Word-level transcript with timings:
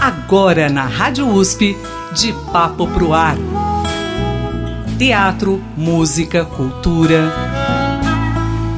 Agora 0.00 0.70
na 0.70 0.86
Rádio 0.86 1.28
USP, 1.28 1.76
de 2.14 2.32
Papo 2.50 2.88
Pro 2.88 3.12
Ar. 3.12 3.36
Teatro, 4.98 5.62
música, 5.76 6.42
cultura. 6.42 7.30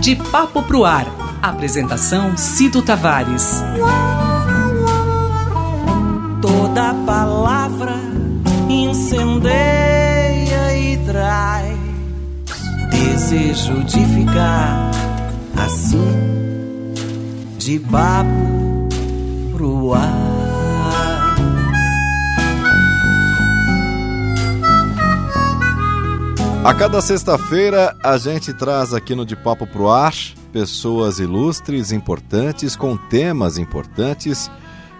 De 0.00 0.16
Papo 0.16 0.64
Pro 0.64 0.85
Ar. 0.85 1.06
Apresentação 1.40 2.37
Cido 2.37 2.82
Tavares. 2.82 3.62
Toda 6.40 6.92
palavra 7.06 7.94
incendeia 8.68 10.76
e 10.76 10.96
traz 11.06 11.78
desejo 12.90 13.84
de 13.84 14.04
ficar 14.06 14.90
assim, 15.56 16.92
de 17.59 17.78
papo 17.78 18.88
pro 19.52 19.95
ar. 19.95 20.41
A 26.64 26.72
cada 26.72 27.00
sexta-feira 27.00 27.96
a 28.04 28.16
gente 28.16 28.54
traz 28.54 28.94
aqui 28.94 29.16
no 29.16 29.26
De 29.26 29.34
Papo 29.34 29.66
Pro 29.66 29.90
Ar 29.90 30.14
pessoas 30.52 31.18
ilustres, 31.18 31.90
importantes, 31.90 32.76
com 32.76 32.96
temas 32.96 33.58
importantes 33.58 34.48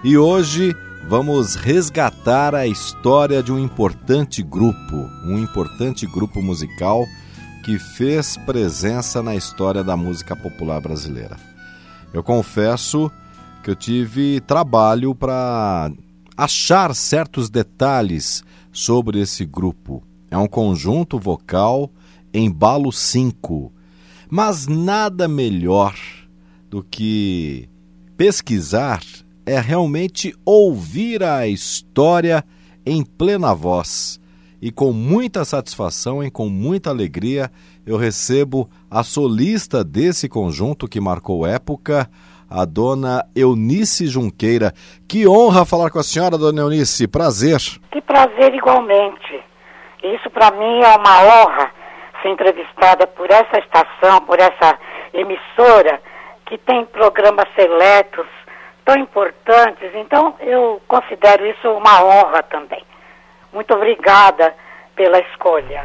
e 0.03 0.19
hoje 0.19 0.75
vamos 1.09 1.55
resgatar 1.55 2.53
a 2.53 2.67
história 2.67 3.45
de 3.45 3.53
um 3.53 3.61
importante 3.61 4.43
grupo, 4.43 5.09
um 5.25 5.39
importante 5.39 6.05
grupo 6.05 6.43
musical 6.43 7.07
que 7.65 7.79
fez 7.79 8.37
presença 8.39 9.23
na 9.23 9.37
história 9.37 9.85
da 9.85 9.97
música 9.97 10.35
popular 10.35 10.81
brasileira. 10.81 11.37
Eu 12.13 12.25
confesso 12.25 13.09
que 13.63 13.71
eu 13.71 13.77
tive 13.77 14.41
trabalho 14.41 15.15
para 15.15 15.93
achar 16.37 16.93
certos 16.93 17.49
detalhes 17.49 18.43
sobre 18.73 19.21
esse 19.21 19.47
grupo 19.47 20.03
é 20.33 20.39
um 20.39 20.49
conjunto 20.49 21.19
vocal 21.19 21.91
embalo 22.33 22.91
5. 22.91 23.71
Mas 24.31 24.67
nada 24.67 25.29
melhor 25.29 25.95
do 26.71 26.83
que 26.83 27.69
pesquisar 28.17 29.03
é 29.45 29.61
realmente 29.61 30.35
ouvir 30.43 31.23
a 31.23 31.47
história 31.47 32.43
em 32.87 33.05
plena 33.05 33.55
voz. 33.55 34.19
E 34.61 34.73
com 34.73 34.91
muita 34.91 35.45
satisfação 35.45 36.25
e 36.25 36.31
com 36.31 36.49
muita 36.49 36.89
alegria, 36.89 37.53
eu 37.85 37.99
recebo 37.99 38.71
a 38.91 39.05
solista 39.05 39.85
desse 39.85 40.31
conjunto 40.31 40.89
que 40.89 40.99
marcou 40.99 41.47
época, 41.47 42.09
a 42.49 42.65
dona 42.65 43.27
Eunice 43.37 44.07
Junqueira. 44.07 44.73
Que 45.07 45.29
honra 45.29 45.67
falar 45.67 45.91
com 45.91 45.99
a 45.99 46.03
senhora, 46.03 46.39
dona 46.39 46.63
Eunice. 46.63 47.07
Prazer. 47.07 47.61
Que 47.91 48.01
prazer 48.01 48.55
igualmente. 48.55 49.52
Isso 50.03 50.29
para 50.31 50.51
mim 50.51 50.83
é 50.83 50.97
uma 50.97 51.23
honra 51.23 51.71
ser 52.21 52.29
entrevistada 52.29 53.07
por 53.07 53.31
essa 53.31 53.59
estação, 53.59 54.21
por 54.27 54.39
essa 54.39 54.79
emissora 55.13 56.01
que 56.47 56.59
tem 56.59 56.85
programas 56.87 57.47
seletos 57.55 58.27
tão 58.85 58.97
importantes. 58.97 59.91
Então 59.95 60.37
eu 60.41 60.81
considero 60.89 61.47
isso 61.47 61.71
uma 61.71 62.05
honra 62.05 62.43
também. 62.43 62.85
Muito 63.53 63.75
obrigada 63.75 64.55
pela 64.95 65.19
escolha. 65.21 65.83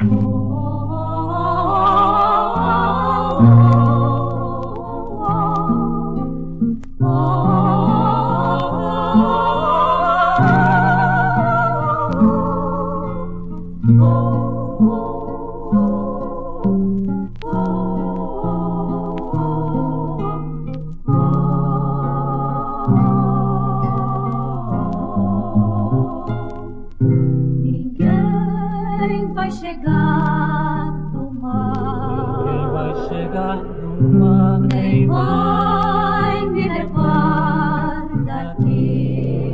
vai 29.48 29.52
chegar 29.52 30.92
do 31.14 31.32
mar? 31.40 32.44
Quem 32.44 32.68
vai 32.72 32.94
chegar 33.08 33.58
do 33.58 34.10
mar? 34.20 34.60
Quem 34.70 35.08
vai 35.08 36.46
me 36.48 36.68
levar 36.68 38.10
daqui? 38.26 39.54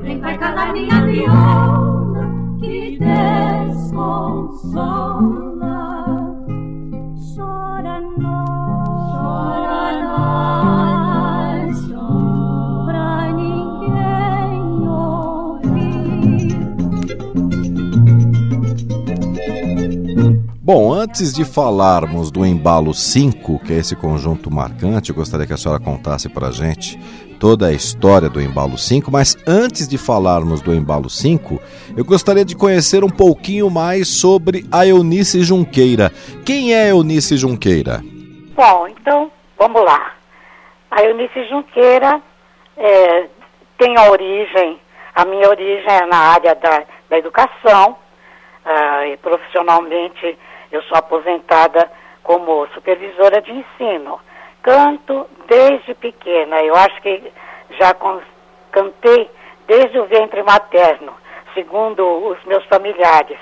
Quem 0.00 0.20
vai 0.20 0.38
calar 0.38 0.72
minha 0.72 1.04
viola 1.06 2.30
que 2.60 2.96
desconsola? 2.98 4.34
Bom, 20.66 20.94
antes 20.94 21.34
de 21.34 21.44
falarmos 21.44 22.30
do 22.30 22.42
Embalo 22.42 22.94
5, 22.94 23.58
que 23.66 23.74
é 23.74 23.76
esse 23.76 23.94
conjunto 23.94 24.50
marcante, 24.50 25.10
eu 25.10 25.14
gostaria 25.14 25.46
que 25.46 25.52
a 25.52 25.58
senhora 25.58 25.78
contasse 25.78 26.26
para 26.26 26.46
a 26.46 26.50
gente 26.50 26.98
toda 27.38 27.66
a 27.66 27.72
história 27.72 28.30
do 28.30 28.40
Embalo 28.40 28.78
5, 28.78 29.10
mas 29.12 29.36
antes 29.46 29.86
de 29.86 29.98
falarmos 29.98 30.62
do 30.62 30.72
Embalo 30.72 31.10
5, 31.10 31.60
eu 31.94 32.02
gostaria 32.02 32.46
de 32.46 32.56
conhecer 32.56 33.04
um 33.04 33.10
pouquinho 33.10 33.68
mais 33.68 34.08
sobre 34.08 34.64
a 34.72 34.86
Eunice 34.86 35.44
Junqueira. 35.44 36.10
Quem 36.46 36.74
é 36.74 36.88
Eunice 36.88 37.36
Junqueira? 37.36 38.00
Bom, 38.56 38.88
então, 38.88 39.30
vamos 39.58 39.84
lá. 39.84 40.14
A 40.90 41.02
Eunice 41.02 41.46
Junqueira 41.46 42.22
é, 42.78 43.26
tem 43.76 43.98
a 43.98 44.10
origem, 44.10 44.80
a 45.14 45.26
minha 45.26 45.46
origem 45.46 45.92
é 45.92 46.06
na 46.06 46.16
área 46.16 46.54
da, 46.54 46.84
da 47.10 47.18
educação, 47.18 47.98
uh, 48.64 49.06
e 49.06 49.16
profissionalmente 49.18 50.38
eu 50.76 50.82
sou 50.82 50.96
aposentada 50.96 51.90
como 52.22 52.66
supervisora 52.68 53.40
de 53.40 53.52
ensino. 53.52 54.20
Canto 54.62 55.28
desde 55.46 55.94
pequena. 55.94 56.60
Eu 56.62 56.74
acho 56.74 57.00
que 57.02 57.32
já 57.78 57.94
cantei 58.72 59.30
desde 59.66 59.98
o 59.98 60.06
ventre 60.06 60.42
materno, 60.42 61.12
segundo 61.54 62.02
os 62.28 62.42
meus 62.44 62.64
familiares. 62.66 63.38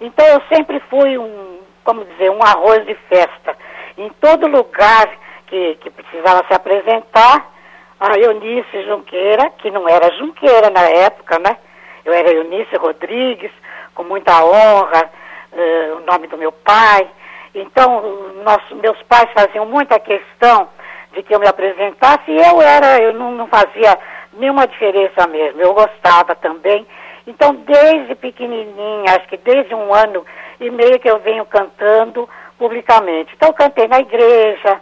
Então 0.00 0.26
eu 0.26 0.42
sempre 0.52 0.80
fui 0.90 1.16
um, 1.18 1.60
como 1.84 2.04
dizer, 2.04 2.30
um 2.30 2.42
arroz 2.42 2.84
de 2.86 2.94
festa. 3.08 3.56
Em 3.96 4.08
todo 4.20 4.48
lugar 4.48 5.08
que, 5.46 5.76
que 5.76 5.90
precisava 5.90 6.44
se 6.48 6.54
apresentar, 6.54 7.52
a 8.00 8.18
Eunice 8.18 8.82
Junqueira, 8.84 9.50
que 9.58 9.70
não 9.70 9.88
era 9.88 10.14
Junqueira 10.16 10.68
na 10.70 10.82
época, 10.82 11.38
né? 11.38 11.56
Eu 12.04 12.12
era 12.12 12.32
Eunice 12.32 12.76
Rodrigues, 12.76 13.52
com 13.94 14.02
muita 14.02 14.44
honra, 14.44 15.10
uh, 15.54 15.96
o 15.96 16.00
nome 16.00 16.26
do 16.26 16.36
meu 16.36 16.52
pai. 16.52 17.08
Então, 17.54 18.02
nosso, 18.44 18.74
meus 18.76 19.00
pais 19.04 19.30
faziam 19.32 19.64
muita 19.66 19.98
questão 20.00 20.68
de 21.12 21.22
que 21.22 21.34
eu 21.34 21.38
me 21.38 21.46
apresentasse 21.46 22.28
e 22.28 22.36
eu 22.36 22.60
era, 22.60 23.00
eu 23.00 23.12
não, 23.12 23.32
não 23.32 23.46
fazia 23.46 23.96
nenhuma 24.32 24.66
diferença 24.66 25.26
mesmo, 25.28 25.60
eu 25.60 25.72
gostava 25.72 26.34
também. 26.34 26.84
Então, 27.26 27.54
desde 27.54 28.14
pequenininha, 28.16 29.16
acho 29.16 29.28
que 29.28 29.36
desde 29.36 29.74
um 29.74 29.94
ano 29.94 30.26
e 30.60 30.68
meio 30.70 30.98
que 30.98 31.08
eu 31.08 31.20
venho 31.20 31.46
cantando 31.46 32.28
publicamente. 32.58 33.32
Então, 33.34 33.50
eu 33.50 33.54
cantei 33.54 33.86
na 33.86 34.00
igreja, 34.00 34.80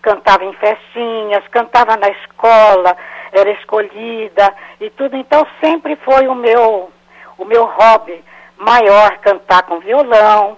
cantava 0.00 0.44
em 0.44 0.52
festinhas, 0.54 1.46
cantava 1.50 1.96
na 1.96 2.08
escola, 2.08 2.96
era 3.32 3.50
escolhida 3.50 4.54
e 4.80 4.88
tudo. 4.90 5.16
Então, 5.16 5.46
sempre 5.62 5.96
foi 5.96 6.28
o 6.28 6.34
meu, 6.34 6.90
o 7.36 7.44
meu 7.44 7.64
hobby 7.64 8.22
maior 8.56 9.18
cantar 9.18 9.62
com 9.64 9.80
violão, 9.80 10.56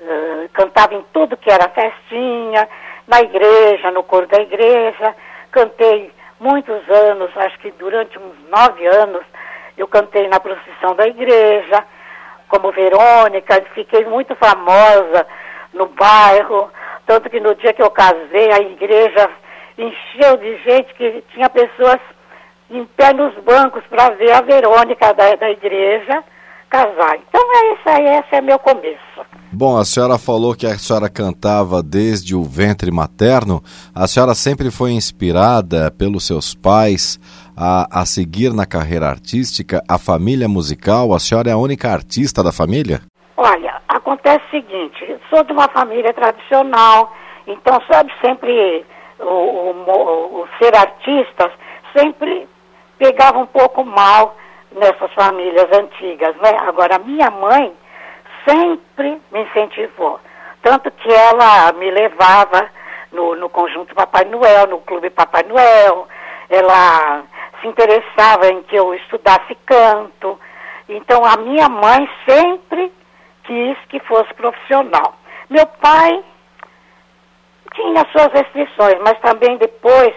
uh, 0.00 0.48
cantava 0.52 0.94
em 0.94 1.04
tudo 1.12 1.36
que 1.36 1.50
era 1.50 1.68
festinha, 1.68 2.68
na 3.06 3.20
igreja, 3.20 3.90
no 3.90 4.02
coro 4.02 4.26
da 4.26 4.40
igreja, 4.40 5.14
cantei 5.50 6.12
muitos 6.38 6.88
anos, 6.88 7.30
acho 7.36 7.58
que 7.58 7.70
durante 7.72 8.18
uns 8.18 8.36
nove 8.48 8.86
anos, 8.86 9.22
eu 9.76 9.86
cantei 9.88 10.28
na 10.28 10.40
procissão 10.40 10.94
da 10.94 11.06
igreja, 11.06 11.84
como 12.48 12.72
Verônica, 12.72 13.62
fiquei 13.74 14.04
muito 14.04 14.34
famosa 14.36 15.26
no 15.72 15.86
bairro, 15.86 16.70
tanto 17.06 17.30
que 17.30 17.40
no 17.40 17.54
dia 17.54 17.72
que 17.72 17.82
eu 17.82 17.90
casei, 17.90 18.52
a 18.52 18.60
igreja 18.60 19.30
encheu 19.76 20.36
de 20.36 20.56
gente 20.58 20.94
que 20.94 21.24
tinha 21.32 21.48
pessoas 21.48 22.00
em 22.70 22.84
pé 22.84 23.12
nos 23.12 23.34
bancos 23.36 23.82
para 23.86 24.10
ver 24.10 24.32
a 24.32 24.40
Verônica 24.40 25.14
da, 25.14 25.34
da 25.36 25.50
igreja 25.50 26.24
casar. 26.68 27.18
Então 27.28 27.40
é 27.40 27.74
isso 27.74 27.88
aí, 27.88 28.06
esse 28.18 28.34
é 28.34 28.40
meu 28.40 28.58
começo. 28.58 28.98
Bom, 29.50 29.76
a 29.76 29.84
senhora 29.84 30.18
falou 30.18 30.54
que 30.54 30.66
a 30.66 30.76
senhora 30.78 31.08
cantava 31.08 31.82
desde 31.82 32.36
o 32.36 32.42
ventre 32.44 32.90
materno. 32.90 33.62
A 33.94 34.06
senhora 34.06 34.34
sempre 34.34 34.70
foi 34.70 34.92
inspirada 34.92 35.90
pelos 35.90 36.26
seus 36.26 36.54
pais 36.54 37.18
a, 37.56 38.00
a 38.02 38.06
seguir 38.06 38.52
na 38.52 38.66
carreira 38.66 39.08
artística, 39.08 39.82
a 39.88 39.98
família 39.98 40.48
musical? 40.48 41.14
A 41.14 41.18
senhora 41.18 41.50
é 41.50 41.52
a 41.52 41.56
única 41.56 41.90
artista 41.90 42.42
da 42.42 42.52
família? 42.52 43.00
Olha, 43.36 43.80
acontece 43.88 44.44
o 44.46 44.50
seguinte, 44.50 45.16
sou 45.30 45.42
de 45.44 45.52
uma 45.52 45.68
família 45.68 46.12
tradicional, 46.12 47.12
então 47.46 47.80
sabe 47.90 48.12
sempre 48.20 48.84
o, 49.18 49.24
o, 49.24 50.42
o 50.42 50.48
ser 50.58 50.76
artista 50.76 51.50
sempre 51.96 52.46
pegava 52.98 53.38
um 53.38 53.46
pouco 53.46 53.84
mal 53.84 54.36
nessas 54.72 55.12
famílias 55.14 55.66
antigas, 55.72 56.36
né? 56.36 56.56
Agora, 56.60 56.98
minha 56.98 57.30
mãe 57.30 57.74
sempre 58.46 59.20
me 59.30 59.42
incentivou. 59.42 60.20
Tanto 60.62 60.90
que 60.90 61.12
ela 61.12 61.72
me 61.72 61.90
levava 61.90 62.68
no, 63.12 63.34
no 63.36 63.48
conjunto 63.48 63.94
Papai 63.94 64.24
Noel, 64.24 64.66
no 64.66 64.78
clube 64.80 65.10
Papai 65.10 65.42
Noel. 65.44 66.08
Ela 66.50 67.22
se 67.60 67.68
interessava 67.68 68.48
em 68.48 68.62
que 68.62 68.76
eu 68.76 68.94
estudasse 68.94 69.54
canto. 69.66 70.38
Então, 70.88 71.24
a 71.24 71.36
minha 71.36 71.68
mãe 71.68 72.08
sempre 72.26 72.92
quis 73.44 73.78
que 73.88 74.00
fosse 74.00 74.32
profissional. 74.34 75.14
Meu 75.48 75.66
pai 75.66 76.22
tinha 77.74 78.06
suas 78.12 78.32
restrições, 78.32 78.98
mas 79.00 79.18
também 79.20 79.56
depois 79.56 80.14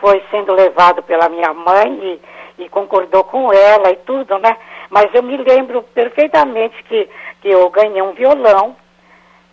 foi 0.00 0.22
sendo 0.30 0.54
levado 0.54 1.02
pela 1.02 1.28
minha 1.28 1.52
mãe 1.52 1.92
e, 2.02 2.20
e 2.60 2.68
concordou 2.68 3.24
com 3.24 3.52
ela 3.52 3.90
e 3.90 3.96
tudo, 3.96 4.38
né? 4.38 4.56
Mas 4.88 5.06
eu 5.14 5.22
me 5.22 5.36
lembro 5.36 5.82
perfeitamente 5.94 6.82
que, 6.84 7.08
que 7.40 7.48
eu 7.48 7.68
ganhei 7.70 8.02
um 8.02 8.12
violão 8.12 8.76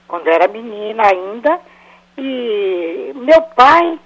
quando 0.07 0.27
era 0.27 0.47
menina 0.47 1.03
ainda 1.05 1.59
e 2.17 3.11
meu 3.15 3.41
pai 3.55 3.99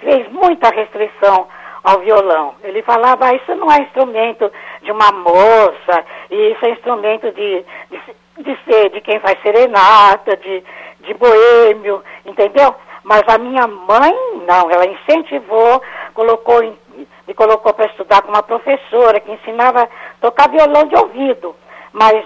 fez 0.00 0.30
muita 0.32 0.70
restrição 0.70 1.46
ao 1.82 2.00
violão. 2.00 2.54
Ele 2.62 2.82
falava, 2.82 3.26
ah, 3.26 3.34
isso 3.34 3.54
não 3.54 3.70
é 3.70 3.82
instrumento 3.82 4.50
de 4.82 4.90
uma 4.90 5.12
moça, 5.12 6.04
isso 6.30 6.64
é 6.64 6.70
instrumento 6.70 7.30
de, 7.32 7.64
de, 7.90 8.42
de 8.42 8.58
ser 8.64 8.90
de 8.90 9.00
quem 9.02 9.20
faz 9.20 9.40
serenata, 9.42 10.36
de, 10.36 10.64
de 11.00 11.14
boêmio, 11.14 12.02
entendeu? 12.24 12.74
Mas 13.02 13.22
a 13.28 13.36
minha 13.36 13.66
mãe, 13.66 14.14
não, 14.48 14.70
ela 14.70 14.86
incentivou, 14.86 15.82
colocou, 16.14 16.62
me 17.26 17.34
colocou 17.34 17.72
para 17.72 17.86
estudar 17.86 18.22
com 18.22 18.28
uma 18.28 18.42
professora 18.42 19.20
que 19.20 19.32
ensinava 19.32 19.82
a 19.82 19.88
tocar 20.20 20.48
violão 20.50 20.86
de 20.86 20.96
ouvido, 20.96 21.54
mas 21.92 22.24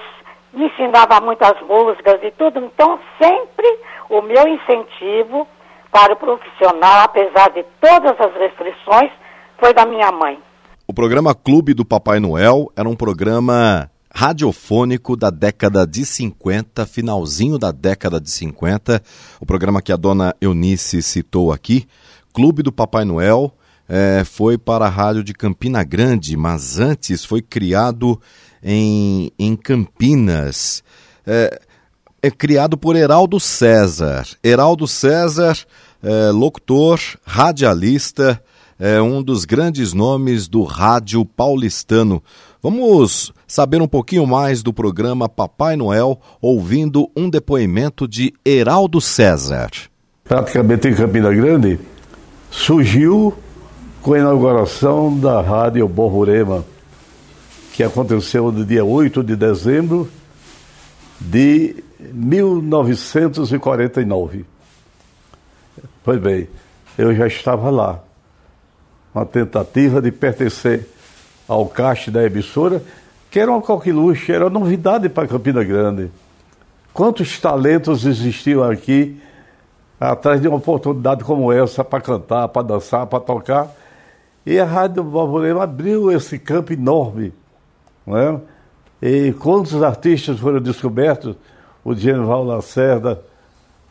me 0.53 0.67
ensinava 0.67 1.21
muitas 1.21 1.61
músicas 1.63 2.19
e 2.23 2.31
tudo, 2.33 2.59
então 2.65 2.99
sempre 3.21 3.67
o 4.09 4.23
meu 4.23 4.49
incentivo 4.49 5.47
para 5.91 6.13
o 6.13 6.17
profissional, 6.17 7.03
apesar 7.05 7.51
de 7.51 7.65
todas 7.81 8.15
as 8.21 8.35
restrições, 8.35 9.11
foi 9.59 9.73
da 9.73 9.87
minha 9.87 10.11
mãe. 10.13 10.39
O 10.87 10.93
programa 10.93 11.35
Clube 11.35 11.75
do 11.75 11.85
Papai 11.85 12.19
Noel 12.19 12.73
era 12.77 12.89
um 12.89 12.97
programa 12.97 13.91
radiofônico 14.15 15.17
da 15.17 15.31
década 15.31 15.87
de 15.87 16.05
50, 16.05 16.87
finalzinho 16.87 17.59
da 17.59 17.71
década 17.71 18.21
de 18.21 18.31
50. 18.31 19.03
O 19.41 19.47
programa 19.47 19.83
que 19.83 19.93
a 19.93 19.97
dona 19.97 20.35
Eunice 20.41 21.03
citou 21.03 21.53
aqui, 21.53 21.87
Clube 22.33 22.63
do 22.63 22.73
Papai 22.73 23.05
Noel, 23.05 23.53
é, 23.89 24.23
foi 24.25 24.59
para 24.59 24.87
a 24.87 24.91
rádio 24.91 25.25
de 25.25 25.33
Campina 25.33 25.83
Grande, 25.83 26.37
mas 26.37 26.79
antes 26.79 27.25
foi 27.25 27.41
criado 27.41 28.21
em, 28.63 29.33
em 29.39 29.57
Campinas. 29.57 30.83
É, 31.27 31.61
é 32.23 32.31
criado 32.31 32.77
por 32.77 32.97
Heraldo 32.97 33.41
César. 33.41 34.27
Heraldo 34.45 34.87
César, 34.87 35.57
é, 36.03 36.31
locutor, 36.31 37.01
radialista, 37.25 38.43
é 38.79 39.01
um 39.01 39.23
dos 39.23 39.45
grandes 39.45 39.93
nomes 39.93 40.47
do 40.47 40.63
rádio 40.63 41.25
paulistano. 41.25 42.23
Vamos 42.63 43.33
saber 43.47 43.81
um 43.81 43.89
pouquinho 43.89 44.27
mais 44.27 44.63
do 44.63 44.73
programa 44.73 45.29
Papai 45.29 45.77
Noel, 45.77 46.21
ouvindo 46.41 47.11
um 47.17 47.31
depoimento 47.31 48.07
de 48.07 48.33
Heraldo 48.45 49.01
César. 49.01 49.71
Praticamente 50.25 50.89
em 50.89 50.95
Campina 50.95 51.33
Grande, 51.33 51.81
surgiu 52.51 53.35
com 54.09 54.15
a 54.15 54.19
inauguração 54.21 55.21
da 55.21 55.43
Rádio 55.43 55.87
Borborema, 55.87 56.65
que 57.75 57.83
aconteceu 57.83 58.51
no 58.51 58.65
dia 58.65 58.83
8 58.83 59.23
de 59.23 59.37
dezembro 59.37 60.09
de 61.21 61.85
1949. 62.01 64.47
Pois 66.03 66.19
bem, 66.19 66.49
eu 66.97 67.15
já 67.15 67.27
estava 67.27 67.69
lá 67.69 68.03
uma 69.15 69.27
tentativa 69.27 70.01
de 70.01 70.11
pertencer 70.11 70.89
ao 71.47 71.67
caixa 71.67 72.11
da 72.11 72.25
emissora, 72.25 72.83
que 73.31 73.39
era 73.39 73.51
uma 73.51 73.61
coqueluche, 73.61 74.33
era 74.33 74.49
novidade 74.49 75.11
para 75.11 75.29
Campina 75.29 75.63
Grande. 75.63 76.11
Quantos 76.95 77.39
talentos 77.39 78.07
existiam 78.07 78.63
aqui 78.63 79.21
atrás 80.01 80.41
de 80.41 80.49
uma 80.49 80.57
oportunidade 80.57 81.23
como 81.25 81.53
essa 81.53 81.85
para 81.85 82.01
cantar, 82.01 82.49
para 82.49 82.63
dançar, 82.63 83.07
para 83.07 83.21
tocar? 83.21 83.71
E 84.49 84.59
a 84.59 84.65
Rádio 84.65 85.05
Borborema 85.05 85.65
abriu 85.65 86.11
esse 86.11 86.39
campo 86.39 86.73
enorme. 86.73 87.35
Não 88.07 88.17
é? 88.17 88.41
E 89.03 89.33
quantos 89.35 89.83
artistas 89.83 90.41
foram 90.41 90.59
descobertos? 90.59 91.37
O 91.85 91.95
General 91.95 92.43
Lacerda, 92.43 93.23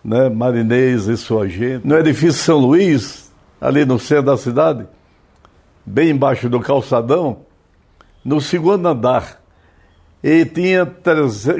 né? 0.03 0.29
Marinês 0.29 1.05
e 1.05 1.15
sua 1.15 1.47
gente. 1.47 1.85
No 1.85 1.95
edifício 1.95 2.41
São 2.41 2.57
Luís, 2.57 3.31
ali 3.61 3.85
no 3.85 3.99
centro 3.99 4.23
da 4.25 4.35
cidade, 4.35 4.87
bem 5.85 6.09
embaixo 6.09 6.49
do 6.49 6.59
calçadão, 6.59 7.41
no 8.25 8.41
segundo 8.41 8.87
andar. 8.87 9.39
E 10.23 10.43
tinha 10.43 10.91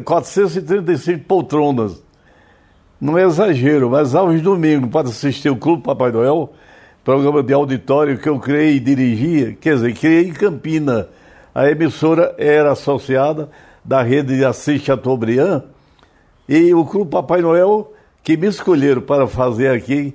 435 0.03 1.23
poltronas. 1.25 2.01
Não 2.99 3.15
é 3.15 3.25
exagero, 3.25 3.91
mas 3.91 4.15
aos 4.15 4.41
domingos, 4.41 4.89
para 4.89 5.07
assistir 5.07 5.51
o 5.51 5.55
Clube 5.55 5.83
Papai 5.83 6.11
Noel, 6.11 6.51
programa 7.07 7.41
de 7.41 7.53
auditório 7.53 8.17
que 8.17 8.27
eu 8.27 8.37
criei 8.37 8.75
e 8.75 8.81
dirigia, 8.81 9.53
quer 9.53 9.75
dizer, 9.75 9.93
criei 9.93 10.27
em 10.27 10.33
Campina. 10.33 11.07
A 11.55 11.71
emissora 11.71 12.35
era 12.37 12.73
associada 12.73 13.49
da 13.81 14.01
rede 14.01 14.35
de 14.35 14.43
Assis 14.43 14.81
Chateaubriand 14.81 15.63
e 16.49 16.73
o 16.73 16.83
Clube 16.83 17.09
Papai 17.09 17.41
Noel, 17.41 17.93
que 18.21 18.35
me 18.35 18.47
escolheram 18.47 18.99
para 18.99 19.25
fazer 19.25 19.69
aqui, 19.69 20.13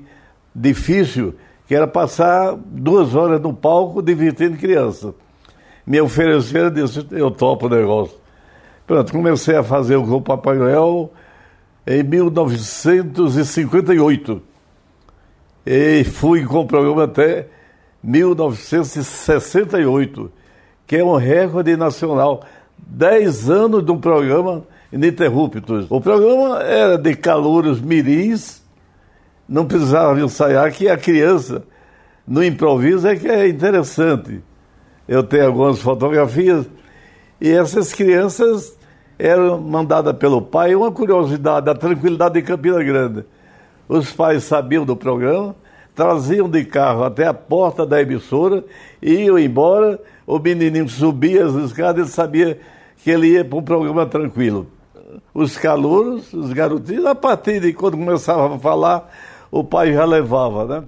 difícil, 0.54 1.34
que 1.66 1.74
era 1.74 1.86
passar 1.86 2.54
duas 2.62 3.14
horas 3.14 3.40
no 3.40 3.54
palco 3.54 4.02
divertindo 4.02 4.58
criança. 4.58 5.14
Me 5.86 5.98
ofereceram, 5.98 6.70
disse, 6.70 7.06
eu 7.12 7.30
topo 7.30 7.68
o 7.68 7.70
negócio. 7.70 8.18
Pronto, 8.86 9.10
comecei 9.10 9.56
a 9.56 9.62
fazer 9.62 9.96
o 9.96 10.02
Grupo 10.02 10.26
Papai 10.26 10.58
Noel 10.58 11.10
em 11.86 12.02
1958. 12.02 14.51
E 15.64 16.02
fui 16.04 16.44
com 16.44 16.58
o 16.60 16.66
programa 16.66 17.04
até 17.04 17.46
1968, 18.02 20.30
que 20.86 20.96
é 20.96 21.04
um 21.04 21.16
recorde 21.16 21.76
nacional. 21.76 22.42
Dez 22.76 23.48
anos 23.48 23.82
de 23.84 23.92
um 23.92 24.00
programa 24.00 24.64
ininterruptos. 24.92 25.86
O 25.88 26.00
programa 26.00 26.60
era 26.62 26.98
de 26.98 27.14
calouros 27.14 27.80
mirins, 27.80 28.60
não 29.48 29.64
precisava 29.64 30.20
ensaiar, 30.20 30.72
que 30.72 30.88
a 30.88 30.96
criança, 30.96 31.62
no 32.26 32.42
improviso, 32.44 33.06
é 33.06 33.14
que 33.14 33.28
é 33.28 33.46
interessante. 33.48 34.42
Eu 35.06 35.22
tenho 35.22 35.46
algumas 35.46 35.80
fotografias, 35.80 36.66
e 37.40 37.48
essas 37.50 37.92
crianças 37.92 38.76
eram 39.18 39.60
mandadas 39.60 40.16
pelo 40.16 40.40
pai, 40.42 40.74
uma 40.74 40.90
curiosidade, 40.90 41.70
a 41.70 41.74
tranquilidade 41.74 42.34
de 42.34 42.42
Campina 42.42 42.82
Grande. 42.82 43.24
Os 43.88 44.12
pais 44.12 44.44
sabiam 44.44 44.84
do 44.84 44.96
programa, 44.96 45.54
traziam 45.94 46.48
de 46.48 46.64
carro 46.64 47.04
até 47.04 47.26
a 47.26 47.34
porta 47.34 47.84
da 47.84 48.00
emissora, 48.00 48.64
iam 49.00 49.38
embora, 49.38 50.00
o 50.26 50.38
menininho 50.38 50.88
subia 50.88 51.44
as 51.44 51.54
escadas 51.54 52.08
e 52.08 52.12
sabia 52.12 52.60
que 52.96 53.10
ele 53.10 53.28
ia 53.28 53.44
para 53.44 53.58
um 53.58 53.62
programa 53.62 54.06
tranquilo. 54.06 54.66
Os 55.34 55.58
calouros, 55.58 56.32
os 56.32 56.52
garotinhos, 56.52 57.04
a 57.04 57.14
partir 57.14 57.60
de 57.60 57.72
quando 57.72 57.96
começava 57.96 58.54
a 58.54 58.58
falar, 58.58 59.10
o 59.50 59.62
pai 59.62 59.92
já 59.92 60.04
levava, 60.04 60.64
né? 60.64 60.84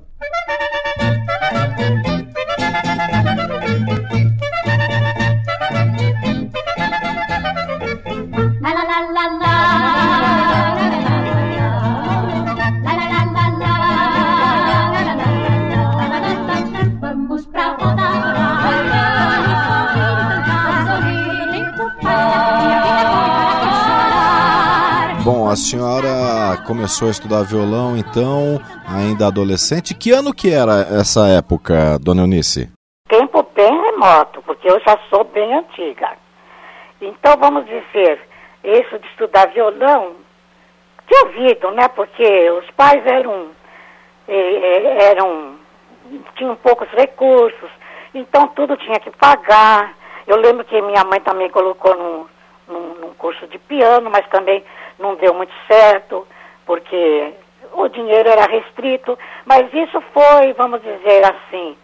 A 25.55 25.57
senhora 25.57 26.61
começou 26.67 27.07
a 27.07 27.13
estudar 27.13 27.45
violão, 27.45 27.97
então, 27.97 28.59
ainda 28.89 29.29
adolescente. 29.29 29.95
Que 29.95 30.11
ano 30.11 30.35
que 30.35 30.53
era 30.53 30.81
essa 30.99 31.29
época, 31.29 31.97
dona 32.01 32.23
Eunice? 32.23 32.73
Tempo 33.09 33.41
bem 33.55 33.71
remoto, 33.83 34.43
porque 34.43 34.69
eu 34.69 34.81
já 34.81 34.99
sou 35.09 35.23
bem 35.23 35.55
antiga. 35.55 36.11
Então, 37.01 37.37
vamos 37.39 37.67
dizer, 37.67 38.21
isso 38.65 38.99
de 38.99 39.07
estudar 39.07 39.47
violão, 39.53 40.17
de 41.07 41.17
ouvido, 41.25 41.71
né? 41.71 41.87
Porque 41.87 42.51
os 42.51 42.69
pais 42.73 43.07
eram, 43.07 43.51
eram 44.27 45.55
tinham 46.35 46.57
poucos 46.57 46.89
recursos, 46.89 47.71
então 48.13 48.49
tudo 48.57 48.77
tinha 48.79 48.99
que 48.99 49.13
pagar. 49.13 49.95
Eu 50.27 50.37
lembro 50.37 50.65
que 50.65 50.83
minha 50.83 51.05
mãe 51.05 51.21
também 51.21 51.49
colocou 51.49 51.95
num, 51.97 52.27
num, 52.67 52.95
num 52.95 53.15
curso 53.15 53.47
de 53.47 53.59
piano, 53.61 54.11
mas 54.11 54.29
também 54.31 54.65
não 54.99 55.15
deu 55.17 55.35
muito 55.35 55.53
certo, 55.67 56.27
porque 56.67 57.35
o 57.73 57.89
dinheiro 57.89 58.29
era 58.29 58.51
restrito. 58.51 59.19
Mas 59.45 59.73
isso 59.73 60.01
foi, 60.13 60.53
vamos 60.55 60.81
dizer 60.83 61.25
assim, 61.25 61.77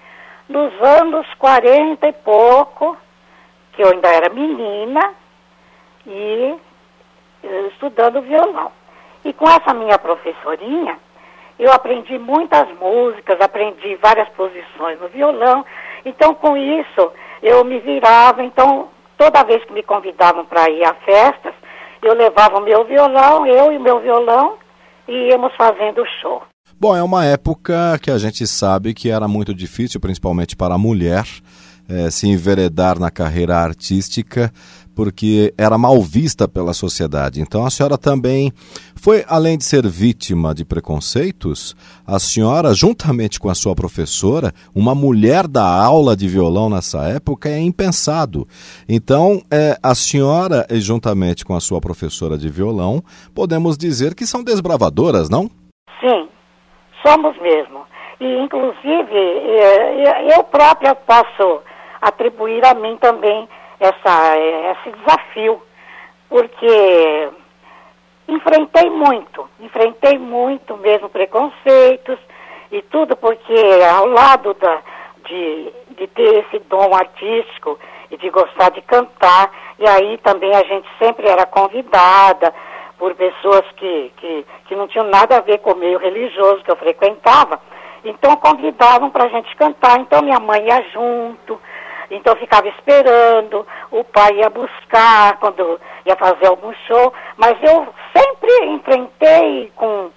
nos 0.49 0.73
anos 0.83 1.27
40 1.39 2.07
e 2.07 2.13
pouco, 2.13 2.97
que 3.73 3.83
eu 3.83 3.89
ainda 3.89 4.09
era 4.09 4.33
menina, 4.33 5.15
e 6.07 6.57
eh, 7.43 7.67
estudando 7.73 8.23
violão. 8.23 8.73
E 9.25 9.33
com 9.33 9.49
essa 9.49 9.75
minha 9.75 9.99
professorinha, 9.99 10.99
eu 11.59 11.71
aprendi 11.73 12.19
muitas 12.19 12.67
músicas, 12.79 13.41
aprendi 13.41 13.95
várias 13.97 14.29
posições 14.31 14.99
no 14.99 15.09
violão. 15.09 15.65
Então, 16.05 16.35
com 16.35 16.57
isso, 16.57 17.13
eu 17.43 17.63
me 17.65 17.79
virava. 17.81 18.43
Então, 18.43 18.89
toda 19.19 19.45
vez 19.45 19.63
que 19.65 19.73
me 19.73 19.83
convidavam 19.83 20.47
para 20.47 20.71
ir 20.71 20.83
a 20.85 20.95
festas, 20.95 21.55
eu 22.03 22.15
levava 22.15 22.59
o 22.59 22.65
meu 22.65 22.85
violão, 22.85 23.47
eu 23.47 23.73
e 23.73 23.79
meu 23.79 24.01
violão, 24.01 24.57
e 25.09 25.31
íamos 25.31 25.55
fazendo 25.57 26.03
o 26.03 26.07
show. 26.21 26.43
Bom, 26.79 26.97
é 26.97 27.03
uma 27.03 27.25
época 27.27 27.99
que 28.01 28.11
a 28.11 28.17
gente 28.17 28.47
sabe 28.47 28.95
que 28.95 29.11
era 29.11 29.29
muito 29.29 29.55
difícil, 29.55 30.01
principalmente 30.01 30.57
para 30.57 30.75
a 30.75 30.79
mulher, 30.79 31.25
eh, 31.91 32.11
se 32.11 32.29
enveredar 32.29 32.99
na 32.99 33.11
carreira 33.11 33.57
artística 33.57 34.53
porque 34.95 35.55
era 35.57 35.79
mal 35.79 36.01
vista 36.03 36.47
pela 36.47 36.75
sociedade. 36.75 37.41
Então 37.41 37.65
a 37.65 37.71
senhora 37.71 37.97
também 37.97 38.53
foi, 38.95 39.25
além 39.27 39.57
de 39.57 39.65
ser 39.65 39.87
vítima 39.87 40.55
de 40.55 40.65
preconceitos, 40.65 41.75
a 42.07 42.19
senhora, 42.19 42.75
juntamente 42.75 43.41
com 43.41 43.49
a 43.49 43.55
sua 43.55 43.75
professora, 43.75 44.53
uma 44.75 44.95
mulher 44.95 45.49
da 45.49 45.65
aula 45.65 46.15
de 46.15 46.29
violão 46.29 46.69
nessa 46.69 47.09
época 47.09 47.49
é 47.49 47.59
impensado. 47.59 48.47
Então, 48.87 49.41
é, 49.51 49.79
a 49.83 49.95
senhora, 49.95 50.67
juntamente 50.73 51.45
com 51.45 51.55
a 51.55 51.61
sua 51.61 51.81
professora 51.81 52.37
de 52.37 52.51
violão, 52.51 53.03
podemos 53.35 53.79
dizer 53.79 54.15
que 54.15 54.27
são 54.27 54.45
desbravadoras, 54.45 55.31
não? 55.31 55.51
Sim, 55.99 56.29
somos 57.03 57.35
mesmo. 57.41 57.81
E, 58.21 58.27
inclusive, 58.45 59.17
é, 59.17 60.37
eu 60.37 60.45
própria 60.45 60.95
posso 60.95 61.63
atribuir 62.01 62.65
a 62.65 62.75
mim 62.75 62.97
também 62.97 63.49
essa, 63.79 64.37
esse 64.39 64.97
desafio, 64.99 65.63
porque 66.29 67.29
enfrentei 68.29 68.89
muito, 68.91 69.49
enfrentei 69.59 70.19
muito 70.19 70.77
mesmo 70.77 71.09
preconceitos 71.09 72.19
e 72.71 72.83
tudo, 72.83 73.17
porque 73.17 73.55
ao 73.93 74.07
lado 74.07 74.55
da, 74.55 74.81
de, 75.27 75.73
de 75.97 76.07
ter 76.09 76.45
esse 76.45 76.59
dom 76.61 76.95
artístico 76.95 77.79
e 78.11 78.17
de 78.17 78.31
gostar 78.31 78.71
de 78.71 78.81
cantar, 78.83 79.51
e 79.79 79.89
aí 79.89 80.19
também 80.19 80.55
a 80.55 80.63
gente 80.65 80.89
sempre 80.99 81.29
era 81.29 81.47
convidada 81.47 82.55
por 82.99 83.15
pessoas 83.15 83.65
que, 83.77 84.13
que, 84.19 84.47
que 84.67 84.77
não 84.77 84.87
tinham 84.87 85.07
nada 85.07 85.39
a 85.39 85.41
ver 85.41 85.59
com 85.59 85.73
o 85.73 85.77
meio 85.77 85.99
religioso 85.99 86.63
que 86.63 86.71
eu 86.71 86.77
frequentava, 86.77 87.61
então 88.05 88.37
convidavam 88.37 89.11
para 89.11 89.25
a 89.25 89.29
gente 89.29 89.55
cantar, 89.57 89.99
então 89.99 90.23
minha 90.23 90.39
mãe 90.39 90.67
ia 90.67 90.83
junto, 90.93 91.61
então 92.11 92.35
ficava 92.37 92.69
esperando, 92.69 93.67
o 93.91 94.03
pai 94.05 94.35
ia 94.35 94.51
buscar 94.51 95.37
quando 95.39 95.81
ia 96.05 96.17
fazer 96.17 96.49
algum 96.49 96.73
show, 96.87 97.13
mas 97.37 97.57
eu 97.63 97.87
sempre 98.15 98.67
enfrentei 98.67 99.73
com 99.77 100.11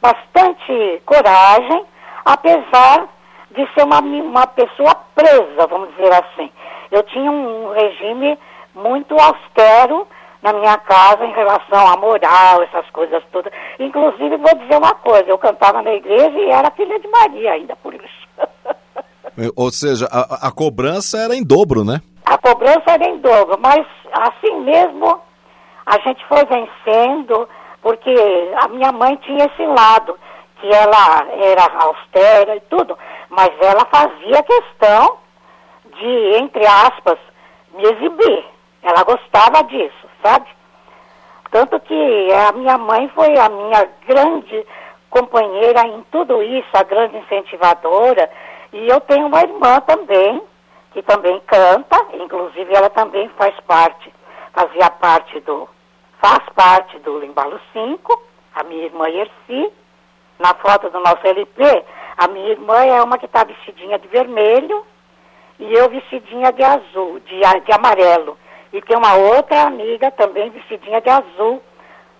bastante 0.00 1.02
coragem, 1.04 1.84
apesar 2.24 3.08
de 3.50 3.68
ser 3.74 3.84
uma, 3.84 3.98
uma 3.98 4.46
pessoa 4.46 4.94
presa, 5.14 5.66
vamos 5.68 5.90
dizer 5.96 6.12
assim. 6.12 6.50
Eu 6.90 7.02
tinha 7.04 7.30
um 7.30 7.72
regime 7.72 8.38
muito 8.74 9.14
austero 9.14 10.06
na 10.42 10.52
minha 10.52 10.76
casa 10.78 11.24
em 11.24 11.32
relação 11.32 11.86
à 11.86 11.96
moral, 11.96 12.62
essas 12.62 12.88
coisas 12.90 13.22
todas. 13.30 13.52
Inclusive, 13.78 14.36
vou 14.36 14.54
dizer 14.56 14.78
uma 14.78 14.94
coisa, 14.94 15.28
eu 15.28 15.38
cantava 15.38 15.82
na 15.82 15.92
igreja 15.92 16.38
e 16.38 16.50
era 16.50 16.70
filha 16.70 16.98
de 16.98 17.08
Maria 17.08 17.52
ainda, 17.52 17.76
por 17.76 17.92
isso. 17.94 18.19
Ou 19.56 19.70
seja, 19.70 20.06
a, 20.10 20.48
a 20.48 20.52
cobrança 20.52 21.18
era 21.18 21.34
em 21.34 21.44
dobro, 21.44 21.84
né? 21.84 22.00
A 22.24 22.38
cobrança 22.38 22.84
era 22.86 23.04
em 23.08 23.18
dobro, 23.18 23.58
mas 23.60 23.86
assim 24.12 24.60
mesmo 24.60 25.20
a 25.86 25.98
gente 26.00 26.24
foi 26.26 26.44
vencendo, 26.44 27.48
porque 27.82 28.14
a 28.62 28.68
minha 28.68 28.92
mãe 28.92 29.16
tinha 29.16 29.46
esse 29.46 29.66
lado, 29.66 30.16
que 30.60 30.68
ela 30.68 31.26
era 31.32 31.64
austera 31.84 32.56
e 32.56 32.60
tudo, 32.68 32.96
mas 33.28 33.50
ela 33.60 33.84
fazia 33.86 34.42
questão 34.42 35.16
de, 35.98 36.36
entre 36.36 36.66
aspas, 36.66 37.18
me 37.74 37.82
exibir. 37.82 38.44
Ela 38.82 39.02
gostava 39.04 39.62
disso, 39.64 40.06
sabe? 40.22 40.46
Tanto 41.50 41.80
que 41.80 42.28
a 42.48 42.52
minha 42.52 42.78
mãe 42.78 43.10
foi 43.14 43.36
a 43.36 43.48
minha 43.48 43.88
grande 44.06 44.64
companheira 45.08 45.86
em 45.86 46.04
tudo 46.12 46.42
isso, 46.42 46.68
a 46.74 46.84
grande 46.84 47.16
incentivadora, 47.16 48.30
e 48.72 48.88
eu 48.88 49.00
tenho 49.00 49.26
uma 49.26 49.40
irmã 49.40 49.80
também, 49.80 50.42
que 50.92 51.02
também 51.02 51.40
canta, 51.46 52.06
inclusive 52.14 52.74
ela 52.74 52.90
também 52.90 53.28
faz 53.30 53.58
parte, 53.60 54.12
fazia 54.52 54.90
parte 54.90 55.40
do, 55.40 55.68
faz 56.20 56.40
parte 56.54 56.98
do 57.00 57.18
Limbalo 57.18 57.60
5, 57.72 58.22
a 58.54 58.64
minha 58.64 58.84
irmã 58.84 59.08
Erci. 59.08 59.72
Na 60.38 60.54
foto 60.54 60.88
do 60.88 61.00
nosso 61.00 61.26
LP, 61.26 61.84
a 62.16 62.26
minha 62.28 62.48
irmã 62.48 62.82
é 62.84 63.02
uma 63.02 63.18
que 63.18 63.26
está 63.26 63.44
vestidinha 63.44 63.98
de 63.98 64.08
vermelho 64.08 64.86
e 65.58 65.70
eu 65.74 65.90
vestidinha 65.90 66.50
de 66.50 66.62
azul, 66.62 67.20
de, 67.20 67.40
de 67.40 67.72
amarelo. 67.72 68.38
E 68.72 68.80
tem 68.80 68.96
uma 68.96 69.16
outra 69.16 69.64
amiga 69.64 70.10
também 70.12 70.48
vestidinha 70.48 71.00
de 71.02 71.10
azul 71.10 71.62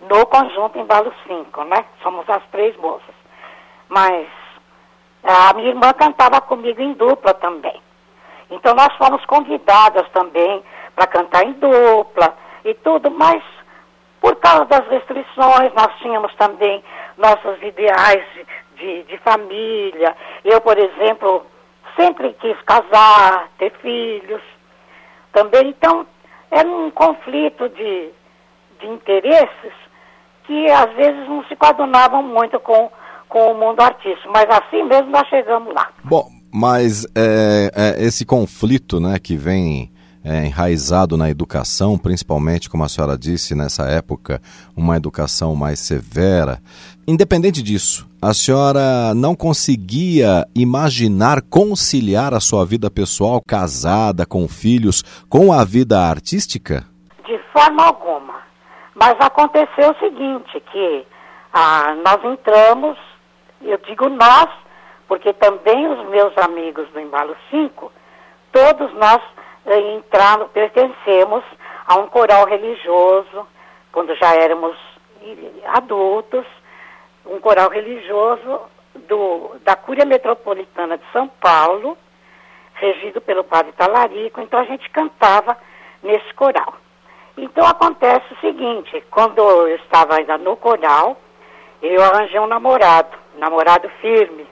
no 0.02 0.26
conjunto 0.26 0.78
Embalo 0.78 1.12
5, 1.26 1.64
né? 1.64 1.84
Somos 2.02 2.28
as 2.28 2.42
três 2.50 2.76
moças. 2.76 3.14
Mas 3.88 4.26
a 5.22 5.52
minha 5.54 5.68
irmã 5.68 5.92
cantava 5.92 6.40
comigo 6.40 6.80
em 6.80 6.92
dupla 6.94 7.34
também. 7.34 7.80
Então 8.50 8.74
nós 8.74 8.94
fomos 8.96 9.24
convidadas 9.26 10.08
também 10.10 10.62
para 10.94 11.06
cantar 11.06 11.44
em 11.44 11.52
dupla 11.52 12.36
e 12.64 12.74
tudo, 12.74 13.10
mas 13.10 13.42
por 14.20 14.36
causa 14.36 14.66
das 14.66 14.86
restrições, 14.88 15.72
nós 15.74 15.94
tínhamos 15.98 16.34
também 16.34 16.82
nossos 17.16 17.62
ideais 17.62 18.22
de, 18.34 18.46
de, 18.76 19.02
de 19.04 19.18
família. 19.18 20.14
Eu, 20.44 20.60
por 20.60 20.78
exemplo, 20.78 21.46
sempre 21.96 22.34
quis 22.34 22.60
casar, 22.62 23.48
ter 23.58 23.72
filhos 23.80 24.42
também. 25.32 25.68
Então, 25.68 26.06
era 26.50 26.68
um 26.68 26.90
conflito 26.90 27.68
de, 27.70 28.10
de 28.78 28.86
interesses 28.88 29.72
que 30.44 30.70
às 30.70 30.92
vezes 30.92 31.28
não 31.28 31.44
se 31.44 31.56
coadunavam 31.56 32.22
muito 32.22 32.60
com 32.60 32.90
com 33.30 33.52
o 33.52 33.58
mundo 33.58 33.80
artístico, 33.80 34.30
mas 34.32 34.46
assim 34.50 34.82
mesmo 34.84 35.10
nós 35.10 35.26
chegamos 35.28 35.72
lá. 35.72 35.88
Bom, 36.04 36.28
mas 36.52 37.06
é, 37.14 37.70
é, 37.74 38.04
esse 38.04 38.26
conflito 38.26 39.00
né, 39.00 39.18
que 39.18 39.36
vem 39.36 39.90
é, 40.24 40.46
enraizado 40.46 41.16
na 41.16 41.30
educação, 41.30 41.96
principalmente, 41.96 42.68
como 42.68 42.84
a 42.84 42.88
senhora 42.88 43.16
disse, 43.16 43.54
nessa 43.54 43.84
época, 43.84 44.42
uma 44.76 44.96
educação 44.96 45.54
mais 45.54 45.78
severa. 45.78 46.58
Independente 47.06 47.62
disso, 47.62 48.08
a 48.20 48.34
senhora 48.34 49.14
não 49.14 49.34
conseguia 49.34 50.46
imaginar 50.54 51.40
conciliar 51.42 52.34
a 52.34 52.40
sua 52.40 52.66
vida 52.66 52.90
pessoal, 52.90 53.40
casada, 53.40 54.26
com 54.26 54.46
filhos, 54.46 55.02
com 55.28 55.52
a 55.52 55.64
vida 55.64 55.98
artística? 56.00 56.84
De 57.24 57.38
forma 57.52 57.84
alguma. 57.84 58.34
Mas 58.94 59.14
aconteceu 59.20 59.92
o 59.92 59.98
seguinte, 59.98 60.62
que 60.70 61.06
ah, 61.52 61.96
nós 62.04 62.22
entramos 62.24 62.98
eu 63.60 63.78
digo 63.78 64.08
nós, 64.08 64.48
porque 65.06 65.32
também 65.32 65.88
os 65.88 66.08
meus 66.08 66.36
amigos 66.38 66.88
do 66.90 67.00
Embalo 67.00 67.36
5, 67.50 67.92
todos 68.52 68.92
nós 68.94 69.20
eh, 69.66 69.94
entramos, 69.94 70.50
pertencemos 70.50 71.44
a 71.86 71.96
um 71.96 72.06
coral 72.06 72.46
religioso, 72.46 73.46
quando 73.92 74.14
já 74.16 74.34
éramos 74.34 74.76
adultos, 75.66 76.46
um 77.26 77.40
coral 77.40 77.68
religioso 77.68 78.60
do, 79.08 79.56
da 79.64 79.76
Cúria 79.76 80.04
Metropolitana 80.04 80.96
de 80.96 81.04
São 81.12 81.28
Paulo, 81.28 81.96
regido 82.74 83.20
pelo 83.20 83.44
padre 83.44 83.72
Talarico, 83.72 84.40
então 84.40 84.58
a 84.58 84.64
gente 84.64 84.88
cantava 84.90 85.56
nesse 86.02 86.32
coral. 86.34 86.74
Então 87.36 87.66
acontece 87.66 88.32
o 88.32 88.40
seguinte, 88.40 89.04
quando 89.10 89.38
eu 89.38 89.74
estava 89.76 90.16
ainda 90.16 90.38
no 90.38 90.56
coral, 90.56 91.16
eu 91.82 92.02
arranjei 92.02 92.38
um 92.40 92.46
namorado, 92.46 93.16
namorado 93.36 93.88
firme, 94.00 94.46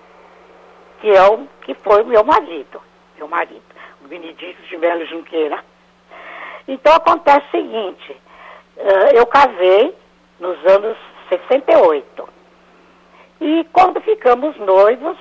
que 1.00 1.10
é 1.10 1.22
o 1.28 1.46
que 1.62 1.74
foi 1.74 2.02
meu 2.04 2.24
marido, 2.24 2.80
meu 3.16 3.28
marido, 3.28 3.62
o 4.04 4.08
Benedito 4.08 4.60
de 4.62 4.76
Melo 4.76 5.04
Junqueira. 5.06 5.62
Então 6.66 6.92
acontece 6.94 7.46
o 7.46 7.50
seguinte, 7.50 8.16
uh, 8.76 9.16
eu 9.16 9.26
casei 9.26 9.94
nos 10.38 10.58
anos 10.66 10.96
68. 11.28 12.28
E 13.40 13.64
quando 13.72 14.00
ficamos 14.00 14.56
noivos, 14.56 15.16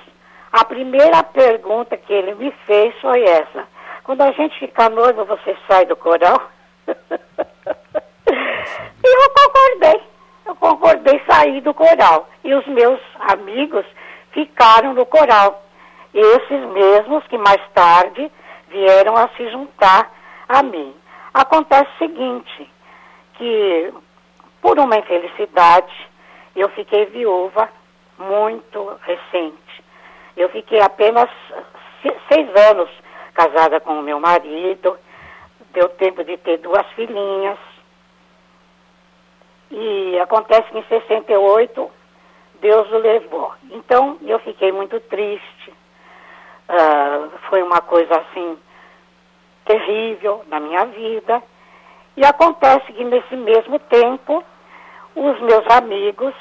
a 0.52 0.64
primeira 0.64 1.22
pergunta 1.22 1.96
que 1.96 2.12
ele 2.12 2.34
me 2.34 2.50
fez 2.66 2.94
foi 3.00 3.22
essa. 3.22 3.66
Quando 4.04 4.22
a 4.22 4.32
gente 4.32 4.58
fica 4.58 4.88
noivo, 4.88 5.24
você 5.24 5.56
sai 5.68 5.86
do 5.86 5.94
coral? 5.94 6.50
e 6.88 6.94
eu 9.04 9.30
concordei. 9.30 10.02
Eu 10.48 10.56
concordei 10.56 11.22
sair 11.28 11.60
do 11.60 11.74
coral. 11.74 12.26
E 12.42 12.54
os 12.54 12.66
meus 12.66 12.98
amigos 13.18 13.84
ficaram 14.32 14.94
no 14.94 15.04
coral. 15.04 15.62
Esses 16.14 16.66
mesmos 16.72 17.22
que 17.26 17.36
mais 17.36 17.60
tarde 17.74 18.32
vieram 18.68 19.14
a 19.14 19.28
se 19.36 19.50
juntar 19.50 20.10
a 20.48 20.62
mim. 20.62 20.94
Acontece 21.34 21.86
o 21.94 21.98
seguinte, 21.98 22.70
que 23.34 23.92
por 24.62 24.78
uma 24.78 24.96
infelicidade, 24.96 25.94
eu 26.56 26.70
fiquei 26.70 27.04
viúva 27.06 27.68
muito 28.18 28.98
recente. 29.02 29.84
Eu 30.34 30.48
fiquei 30.48 30.80
apenas 30.80 31.28
seis 32.32 32.48
anos 32.70 32.88
casada 33.34 33.80
com 33.80 34.00
o 34.00 34.02
meu 34.02 34.18
marido, 34.18 34.98
deu 35.72 35.90
tempo 35.90 36.24
de 36.24 36.38
ter 36.38 36.56
duas 36.58 36.86
filhinhas. 36.92 37.58
E 39.70 40.18
acontece 40.20 40.70
que 40.70 40.78
em 40.78 40.84
68 40.84 41.90
Deus 42.60 42.90
o 42.90 42.98
levou. 42.98 43.52
Então 43.70 44.18
eu 44.22 44.38
fiquei 44.40 44.72
muito 44.72 44.98
triste. 45.00 45.72
Uh, 46.68 47.30
foi 47.48 47.62
uma 47.62 47.80
coisa 47.80 48.20
assim 48.20 48.58
terrível 49.64 50.42
na 50.48 50.58
minha 50.58 50.86
vida. 50.86 51.42
E 52.16 52.24
acontece 52.24 52.92
que 52.92 53.04
nesse 53.04 53.36
mesmo 53.36 53.78
tempo, 53.78 54.42
os 55.14 55.40
meus 55.40 55.66
amigos 55.70 56.34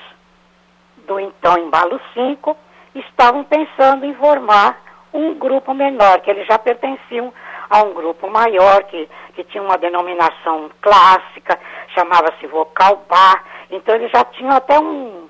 do 1.05 1.19
então 1.19 1.57
Embalo 1.57 1.99
5 2.13 2.57
estavam 2.95 3.43
pensando 3.43 4.05
em 4.05 4.13
formar 4.15 4.81
um 5.13 5.35
grupo 5.35 5.73
menor, 5.73 6.19
que 6.21 6.29
eles 6.29 6.47
já 6.47 6.57
pertenciam 6.57 7.33
a 7.69 7.83
um 7.83 7.93
grupo 7.93 8.29
maior, 8.29 8.83
que, 8.83 9.09
que 9.35 9.43
tinha 9.45 9.63
uma 9.63 9.77
denominação 9.77 10.69
clássica, 10.81 11.59
chamava-se 11.93 12.47
Vocal 12.47 13.03
Bar. 13.09 13.43
Então 13.69 13.95
eles 13.95 14.11
já 14.11 14.23
tinham 14.25 14.55
até 14.55 14.79
um, 14.79 15.27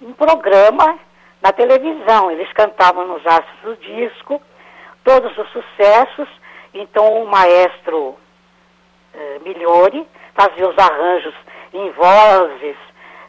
um 0.00 0.12
programa 0.12 0.98
na 1.42 1.52
televisão. 1.52 2.30
Eles 2.30 2.50
cantavam 2.52 3.06
nos 3.06 3.26
astros 3.26 3.60
do 3.62 3.76
disco, 3.76 4.40
todos 5.04 5.36
os 5.36 5.50
sucessos. 5.50 6.28
Então 6.74 7.22
o 7.22 7.26
maestro 7.26 8.16
eh, 9.14 9.40
Migliori, 9.44 10.06
fazia 10.34 10.66
os 10.66 10.78
arranjos 10.78 11.34
em 11.72 11.90
vozes, 11.90 12.76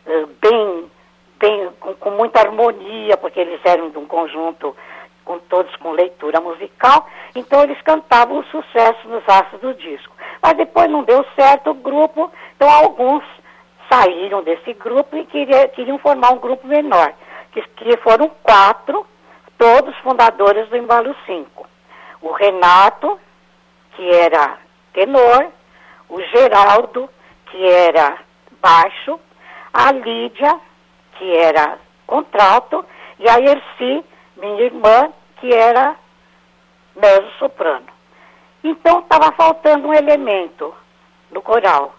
eh, 0.05 0.25
bem, 0.41 0.91
bem 1.39 1.69
com, 1.79 1.93
com, 1.95 2.11
muita 2.11 2.39
harmonia, 2.39 3.17
porque 3.17 3.39
eles 3.39 3.59
eram 3.65 3.89
de 3.89 3.97
um 3.97 4.05
conjunto 4.05 4.75
com 5.23 5.39
todos 5.39 5.75
com 5.77 5.91
leitura 5.91 6.39
musical, 6.41 7.07
então 7.35 7.63
eles 7.63 7.81
cantavam 7.81 8.39
o 8.39 8.45
sucesso 8.45 9.07
nos 9.07 9.23
astros 9.27 9.61
do 9.61 9.73
disco. 9.73 10.15
Mas 10.41 10.57
depois 10.57 10.89
não 10.89 11.03
deu 11.03 11.25
certo 11.35 11.71
o 11.71 11.75
grupo, 11.75 12.31
então 12.55 12.69
alguns 12.69 13.23
saíram 13.89 14.43
desse 14.43 14.73
grupo 14.73 15.15
e 15.15 15.25
queria, 15.25 15.67
queriam 15.69 15.97
formar 15.99 16.31
um 16.31 16.39
grupo 16.39 16.67
menor, 16.67 17.13
que, 17.51 17.61
que 17.61 17.97
foram 17.97 18.29
quatro, 18.41 19.05
todos 19.57 19.95
fundadores 19.97 20.67
do 20.69 20.77
Embalo 20.77 21.15
5. 21.25 21.67
O 22.21 22.31
Renato, 22.31 23.19
que 23.95 24.09
era 24.09 24.57
tenor, 24.93 25.47
o 26.09 26.21
Geraldo, 26.21 27.09
que 27.47 27.65
era 27.65 28.17
baixo, 28.61 29.19
a 29.73 29.91
Lídia, 29.91 30.59
que 31.17 31.37
era 31.37 31.77
contralto, 32.05 32.85
e 33.19 33.29
a 33.29 33.39
Erci, 33.39 34.03
minha 34.43 34.63
irmã, 34.63 35.13
que 35.37 35.53
era 35.53 35.95
mezzo-soprano. 36.95 37.87
Então 38.63 38.99
estava 38.99 39.31
faltando 39.31 39.87
um 39.87 39.93
elemento 39.93 40.73
no 41.31 41.41
coral. 41.41 41.95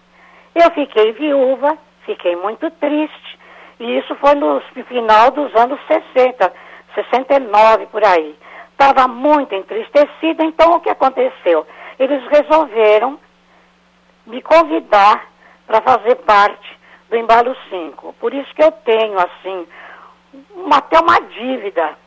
Eu 0.53 0.71
fiquei 0.71 1.11
viúva, 1.13 1.77
fiquei 2.05 2.35
muito 2.35 2.69
triste, 2.71 3.39
e 3.79 3.97
isso 3.97 4.15
foi 4.15 4.35
no 4.35 4.61
final 4.87 5.31
dos 5.31 5.53
anos 5.55 5.79
60, 5.87 6.53
69 6.93 7.87
por 7.87 8.03
aí. 8.05 8.37
Estava 8.71 9.07
muito 9.07 9.53
entristecida, 9.53 10.43
então 10.43 10.73
o 10.73 10.79
que 10.79 10.89
aconteceu? 10.89 11.65
Eles 11.97 12.23
resolveram 12.27 13.19
me 14.25 14.41
convidar 14.41 15.27
para 15.65 15.81
fazer 15.81 16.15
parte 16.17 16.79
do 17.09 17.17
Embalo 17.17 17.55
5. 17.69 18.13
Por 18.13 18.33
isso 18.33 18.53
que 18.53 18.63
eu 18.63 18.71
tenho, 18.71 19.17
assim, 19.19 19.67
uma, 20.55 20.77
até 20.77 20.99
uma 20.99 21.19
dívida 21.21 21.97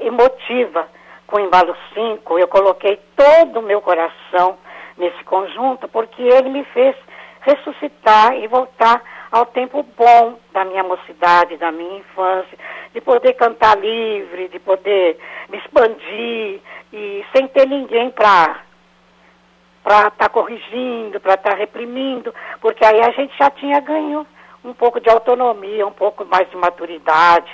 emotiva 0.00 0.88
com 1.26 1.36
o 1.36 1.40
Embalo 1.40 1.76
5. 1.94 2.38
Eu 2.38 2.48
coloquei 2.48 3.00
todo 3.16 3.60
o 3.60 3.62
meu 3.62 3.80
coração 3.80 4.58
nesse 4.96 5.22
conjunto, 5.24 5.88
porque 5.88 6.22
ele 6.22 6.48
me 6.48 6.64
fez 6.64 6.96
ressuscitar 7.40 8.36
e 8.36 8.46
voltar 8.48 9.02
ao 9.30 9.46
tempo 9.46 9.82
bom 9.96 10.38
da 10.52 10.64
minha 10.64 10.82
mocidade, 10.82 11.56
da 11.56 11.70
minha 11.70 11.98
infância, 11.98 12.58
de 12.92 13.00
poder 13.00 13.34
cantar 13.34 13.76
livre, 13.78 14.48
de 14.48 14.58
poder 14.58 15.18
me 15.48 15.58
expandir 15.58 16.60
e 16.92 17.24
sem 17.34 17.46
ter 17.48 17.66
ninguém 17.66 18.10
para 18.10 18.64
para 19.82 20.08
estar 20.08 20.10
tá 20.10 20.28
corrigindo, 20.28 21.20
para 21.20 21.34
estar 21.34 21.50
tá 21.50 21.56
reprimindo, 21.56 22.34
porque 22.60 22.84
aí 22.84 23.00
a 23.02 23.12
gente 23.12 23.36
já 23.38 23.48
tinha 23.50 23.78
ganho 23.78 24.26
um 24.64 24.74
pouco 24.74 24.98
de 24.98 25.08
autonomia, 25.08 25.86
um 25.86 25.92
pouco 25.92 26.24
mais 26.24 26.50
de 26.50 26.56
maturidade 26.56 27.48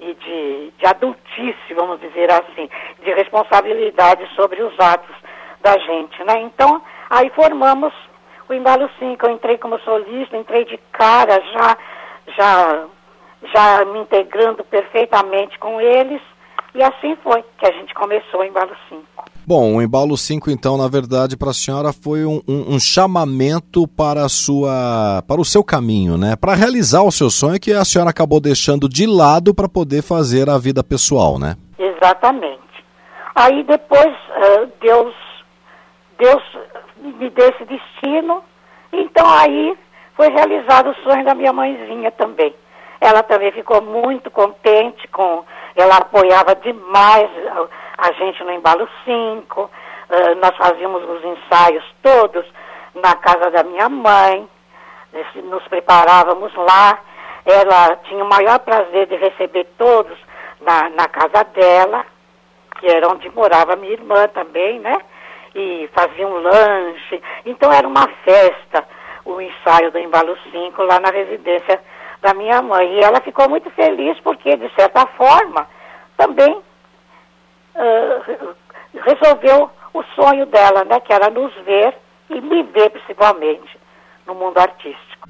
e 0.00 0.14
de, 0.14 0.72
de 0.78 0.86
adultice, 0.86 1.74
vamos 1.74 2.00
dizer 2.00 2.30
assim, 2.30 2.68
de 3.02 3.12
responsabilidade 3.12 4.26
sobre 4.34 4.62
os 4.62 4.78
atos 4.80 5.14
da 5.62 5.76
gente, 5.78 6.24
né? 6.24 6.40
Então, 6.40 6.82
aí 7.10 7.30
formamos 7.30 7.92
o 8.48 8.54
Embalo 8.54 8.90
5, 8.98 9.26
eu 9.26 9.32
entrei 9.32 9.58
como 9.58 9.78
solista, 9.80 10.36
entrei 10.36 10.64
de 10.64 10.78
cara 10.92 11.40
já, 11.52 11.78
já, 12.36 12.86
já 13.54 13.84
me 13.84 14.00
integrando 14.00 14.64
perfeitamente 14.64 15.58
com 15.58 15.80
eles, 15.80 16.20
e 16.74 16.82
assim 16.82 17.16
foi 17.22 17.44
que 17.58 17.66
a 17.66 17.72
gente 17.72 17.94
começou 17.94 18.40
o 18.40 18.44
Embalo 18.44 18.76
5. 18.88 19.04
Bom, 19.50 19.74
o 19.74 19.82
Embalo 19.82 20.16
5, 20.16 20.48
então, 20.48 20.78
na 20.78 20.86
verdade, 20.86 21.36
para 21.36 21.50
a 21.50 21.52
senhora 21.52 21.92
foi 21.92 22.24
um, 22.24 22.40
um, 22.46 22.76
um, 22.76 22.78
chamamento 22.78 23.84
para, 23.88 24.24
a 24.24 24.28
sua, 24.28 25.24
para 25.26 25.40
o 25.40 25.44
seu 25.44 25.64
caminho, 25.64 26.16
né? 26.16 26.36
Para 26.40 26.54
realizar 26.54 27.02
o 27.02 27.10
seu 27.10 27.28
sonho 27.28 27.58
que 27.58 27.72
a 27.72 27.84
senhora 27.84 28.10
acabou 28.10 28.40
deixando 28.40 28.88
de 28.88 29.08
lado 29.08 29.52
para 29.52 29.68
poder 29.68 30.04
fazer 30.04 30.48
a 30.48 30.56
vida 30.56 30.84
pessoal, 30.84 31.36
né? 31.36 31.56
Exatamente. 31.76 32.62
Aí 33.34 33.64
depois 33.64 34.06
uh, 34.06 34.70
Deus, 34.80 35.12
Deus 36.16 36.42
me 37.02 37.28
deu 37.30 37.48
esse 37.48 37.64
destino, 37.64 38.44
então 38.92 39.28
aí 39.28 39.76
foi 40.16 40.28
realizado 40.28 40.90
o 40.90 41.02
sonho 41.02 41.24
da 41.24 41.34
minha 41.34 41.52
mãezinha 41.52 42.12
também. 42.12 42.54
Ela 43.00 43.24
também 43.24 43.50
ficou 43.50 43.82
muito 43.82 44.30
contente 44.30 45.08
com, 45.08 45.42
ela 45.74 45.96
apoiava 45.96 46.54
demais 46.54 47.28
a 48.00 48.12
gente 48.12 48.42
no 48.42 48.52
Embalo 48.52 48.88
5, 49.04 49.60
uh, 49.60 49.70
nós 50.40 50.56
fazíamos 50.56 51.02
os 51.02 51.22
ensaios 51.22 51.84
todos 52.02 52.46
na 52.94 53.14
casa 53.16 53.50
da 53.50 53.62
minha 53.62 53.88
mãe, 53.88 54.48
nos 55.44 55.66
preparávamos 55.68 56.52
lá, 56.54 56.98
ela 57.44 57.96
tinha 58.04 58.24
o 58.24 58.28
maior 58.28 58.58
prazer 58.60 59.06
de 59.06 59.16
receber 59.16 59.66
todos 59.76 60.16
na, 60.60 60.88
na 60.90 61.08
casa 61.08 61.44
dela, 61.44 62.04
que 62.78 62.86
era 62.86 63.08
onde 63.08 63.28
morava 63.30 63.76
minha 63.76 63.92
irmã 63.92 64.28
também, 64.28 64.78
né? 64.78 64.96
E 65.54 65.88
fazia 65.92 66.26
um 66.26 66.38
lanche. 66.38 67.22
Então 67.44 67.72
era 67.72 67.86
uma 67.86 68.08
festa, 68.24 68.86
o 69.24 69.40
ensaio 69.40 69.90
do 69.90 69.98
Embalo 69.98 70.36
5 70.50 70.82
lá 70.82 71.00
na 71.00 71.10
residência 71.10 71.80
da 72.22 72.32
minha 72.34 72.62
mãe. 72.62 72.94
E 72.94 73.00
ela 73.00 73.20
ficou 73.20 73.48
muito 73.48 73.70
feliz 73.70 74.18
porque, 74.20 74.56
de 74.56 74.72
certa 74.74 75.06
forma, 75.06 75.66
também 76.16 76.62
resolveu 78.94 79.70
o 79.92 80.02
sonho 80.14 80.46
dela, 80.46 80.84
né, 80.84 81.00
que 81.00 81.12
era 81.12 81.30
nos 81.30 81.52
ver 81.64 81.96
e 82.28 82.40
me 82.40 82.62
ver 82.62 82.90
principalmente 82.90 83.78
no 84.26 84.34
mundo 84.34 84.58
artístico. 84.58 85.28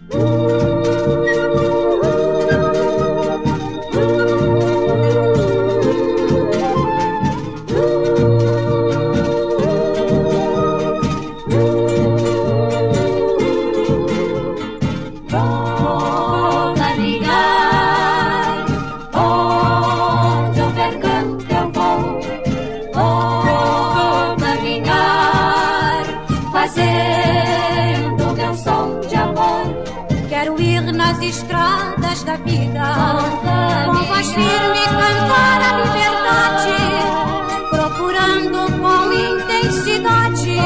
tendo 26.81 28.35
canção 28.35 29.01
de 29.01 29.14
amor. 29.14 29.66
Quero 30.29 30.61
ir 30.61 30.81
nas 30.93 31.21
estradas 31.21 32.23
da 32.23 32.37
vida, 32.37 32.83
com 33.87 34.05
voz 34.05 34.27
firme 34.29 34.81
cantar 34.87 35.61
a 35.62 35.71
liberdade, 35.85 36.77
procurando 37.71 38.59
com 38.81 39.12
intensidade 39.12 40.57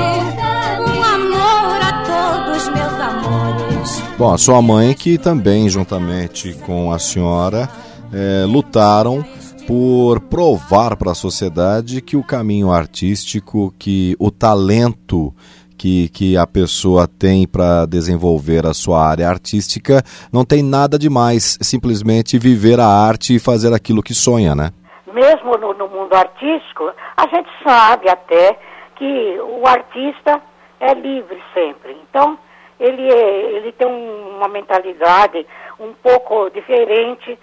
um 0.81 1.03
amor 1.03 1.79
a 1.83 1.92
todos 2.05 2.68
meus 2.68 3.00
amores. 3.00 4.03
Bom, 4.16 4.33
a 4.33 4.38
sua 4.38 4.62
mãe 4.62 4.94
que 4.94 5.18
também, 5.18 5.68
juntamente 5.68 6.55
com 6.64 6.92
a 6.92 6.98
senhora, 6.98 7.68
é, 8.12 8.44
lutaram 8.46 9.24
por 9.66 10.20
provar 10.20 10.96
para 10.96 11.12
a 11.12 11.14
sociedade 11.14 12.00
que 12.00 12.16
o 12.16 12.22
caminho 12.22 12.70
artístico, 12.70 13.74
que 13.79 14.14
o 14.18 14.31
talento 14.31 15.35
que, 15.76 16.08
que 16.08 16.37
a 16.37 16.46
pessoa 16.46 17.06
tem 17.06 17.46
para 17.46 17.87
desenvolver 17.87 18.66
a 18.66 18.74
sua 18.74 19.06
área 19.06 19.28
artística 19.28 20.02
não 20.32 20.44
tem 20.44 20.62
nada 20.62 20.98
de 20.98 21.10
mais, 21.10 21.58
simplesmente 21.60 22.38
viver 22.38 22.80
a 22.80 22.87
arte 22.87 23.37
e 23.37 23.40
fazer 23.40 23.72
aquilo 23.74 24.02
que 24.02 24.14
sonha, 24.14 24.54
né? 24.54 24.70
Mesmo 25.12 25.56
no, 25.56 25.74
no 25.74 25.88
mundo 25.88 26.14
artístico, 26.14 26.90
a 27.16 27.26
gente 27.28 27.48
sabe 27.62 28.08
até 28.08 28.58
que 28.96 29.38
o 29.40 29.66
artista 29.66 30.40
é 30.80 30.94
livre 30.94 31.40
sempre. 31.52 31.96
Então, 32.08 32.38
ele, 32.78 33.10
é, 33.12 33.52
ele 33.56 33.72
tem 33.72 33.87
uma 33.87 34.48
mentalidade 34.48 35.46
um 35.78 35.92
pouco 35.94 36.50
diferente, 36.50 37.38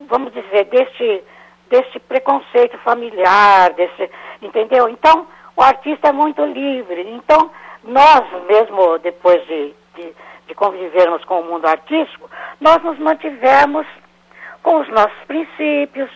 vamos 0.00 0.32
dizer, 0.32 0.64
deste, 0.64 1.22
deste 1.70 1.98
preconceito 2.00 2.78
familiar, 2.78 3.72
desse, 3.74 4.10
entendeu? 4.40 4.88
Então, 4.88 5.26
o 5.56 5.62
artista 5.62 6.08
é 6.08 6.12
muito 6.12 6.44
livre. 6.44 7.08
Então, 7.10 7.50
nós 7.86 8.24
mesmo, 8.48 8.98
depois 8.98 9.44
de, 9.46 9.74
de, 9.94 10.14
de 10.46 10.54
convivermos 10.54 11.24
com 11.24 11.40
o 11.40 11.44
mundo 11.44 11.66
artístico, 11.66 12.28
nós 12.60 12.82
nos 12.82 12.98
mantivemos 12.98 13.86
com 14.62 14.80
os 14.80 14.88
nossos 14.88 15.18
princípios, 15.26 16.10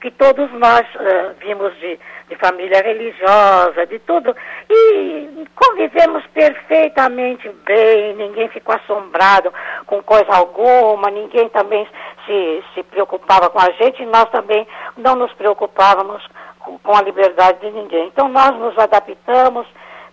que 0.00 0.10
todos 0.10 0.50
nós 0.52 0.80
uh, 0.94 1.34
vimos 1.38 1.72
de, 1.78 1.98
de, 2.28 2.36
família 2.36 2.82
religiosa, 2.82 3.86
de 3.86 3.98
tudo, 4.00 4.34
e 4.68 5.46
convivemos 5.54 6.24
perfeitamente 6.28 7.48
bem, 7.66 8.14
ninguém 8.14 8.48
ficou 8.48 8.74
assombrado 8.74 9.52
com 9.86 10.02
coisa 10.02 10.34
alguma, 10.34 11.10
ninguém 11.10 11.48
também 11.50 11.86
se, 12.26 12.64
se 12.74 12.82
preocupava 12.84 13.50
com 13.50 13.60
a 13.60 13.70
gente, 13.72 14.02
e 14.02 14.06
nós 14.06 14.24
também 14.30 14.66
não 14.96 15.14
nos 15.14 15.32
preocupávamos 15.34 16.26
com, 16.58 16.78
com 16.78 16.96
a 16.96 17.02
liberdade 17.02 17.60
de 17.60 17.70
ninguém. 17.70 18.06
Então 18.06 18.28
nós 18.28 18.56
nos 18.56 18.76
adaptamos 18.78 19.66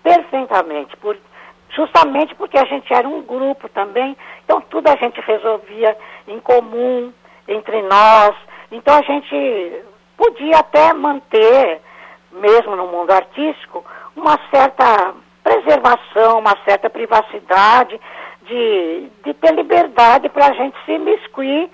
perfeitamente, 0.07 0.95
por, 0.97 1.17
justamente 1.69 2.33
porque 2.35 2.57
a 2.57 2.65
gente 2.65 2.93
era 2.93 3.07
um 3.07 3.21
grupo 3.21 3.67
também, 3.69 4.15
então 4.43 4.61
tudo 4.61 4.87
a 4.87 4.95
gente 4.95 5.19
resolvia 5.21 5.97
em 6.27 6.39
comum, 6.39 7.13
entre 7.47 7.81
nós. 7.83 8.35
Então 8.71 8.95
a 8.95 9.01
gente 9.01 9.83
podia 10.15 10.59
até 10.59 10.93
manter, 10.93 11.81
mesmo 12.31 12.75
no 12.75 12.87
mundo 12.87 13.11
artístico, 13.11 13.85
uma 14.15 14.39
certa 14.51 15.13
preservação, 15.43 16.39
uma 16.39 16.57
certa 16.65 16.89
privacidade, 16.89 17.99
de, 18.43 19.09
de 19.25 19.33
ter 19.33 19.53
liberdade 19.53 20.29
para 20.29 20.47
a 20.47 20.53
gente 20.53 20.77
se 20.85 20.93
imiscuir 20.93 21.69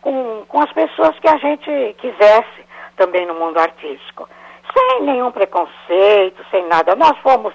com, 0.00 0.44
com 0.48 0.60
as 0.60 0.72
pessoas 0.72 1.16
que 1.20 1.28
a 1.28 1.36
gente 1.36 1.96
quisesse 1.98 2.66
também 2.96 3.26
no 3.26 3.34
mundo 3.34 3.58
artístico. 3.58 4.28
Sem 4.76 5.02
nenhum 5.02 5.30
preconceito, 5.30 6.44
sem 6.50 6.66
nada. 6.66 6.94
Nós 6.96 7.16
fomos 7.18 7.54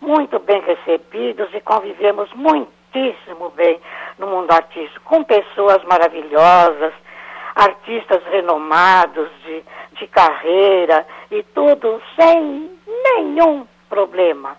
muito 0.00 0.38
bem 0.38 0.60
recebidos 0.62 1.48
e 1.54 1.60
convivemos 1.60 2.32
muitíssimo 2.34 3.50
bem 3.50 3.80
no 4.18 4.26
mundo 4.26 4.50
artístico, 4.50 5.04
com 5.04 5.22
pessoas 5.22 5.82
maravilhosas, 5.84 6.92
artistas 7.54 8.22
renomados 8.30 9.28
de, 9.44 9.64
de 9.92 10.06
carreira 10.06 11.06
e 11.30 11.42
tudo 11.42 12.00
sem 12.18 12.70
nenhum 12.86 13.66
problema. 13.88 14.56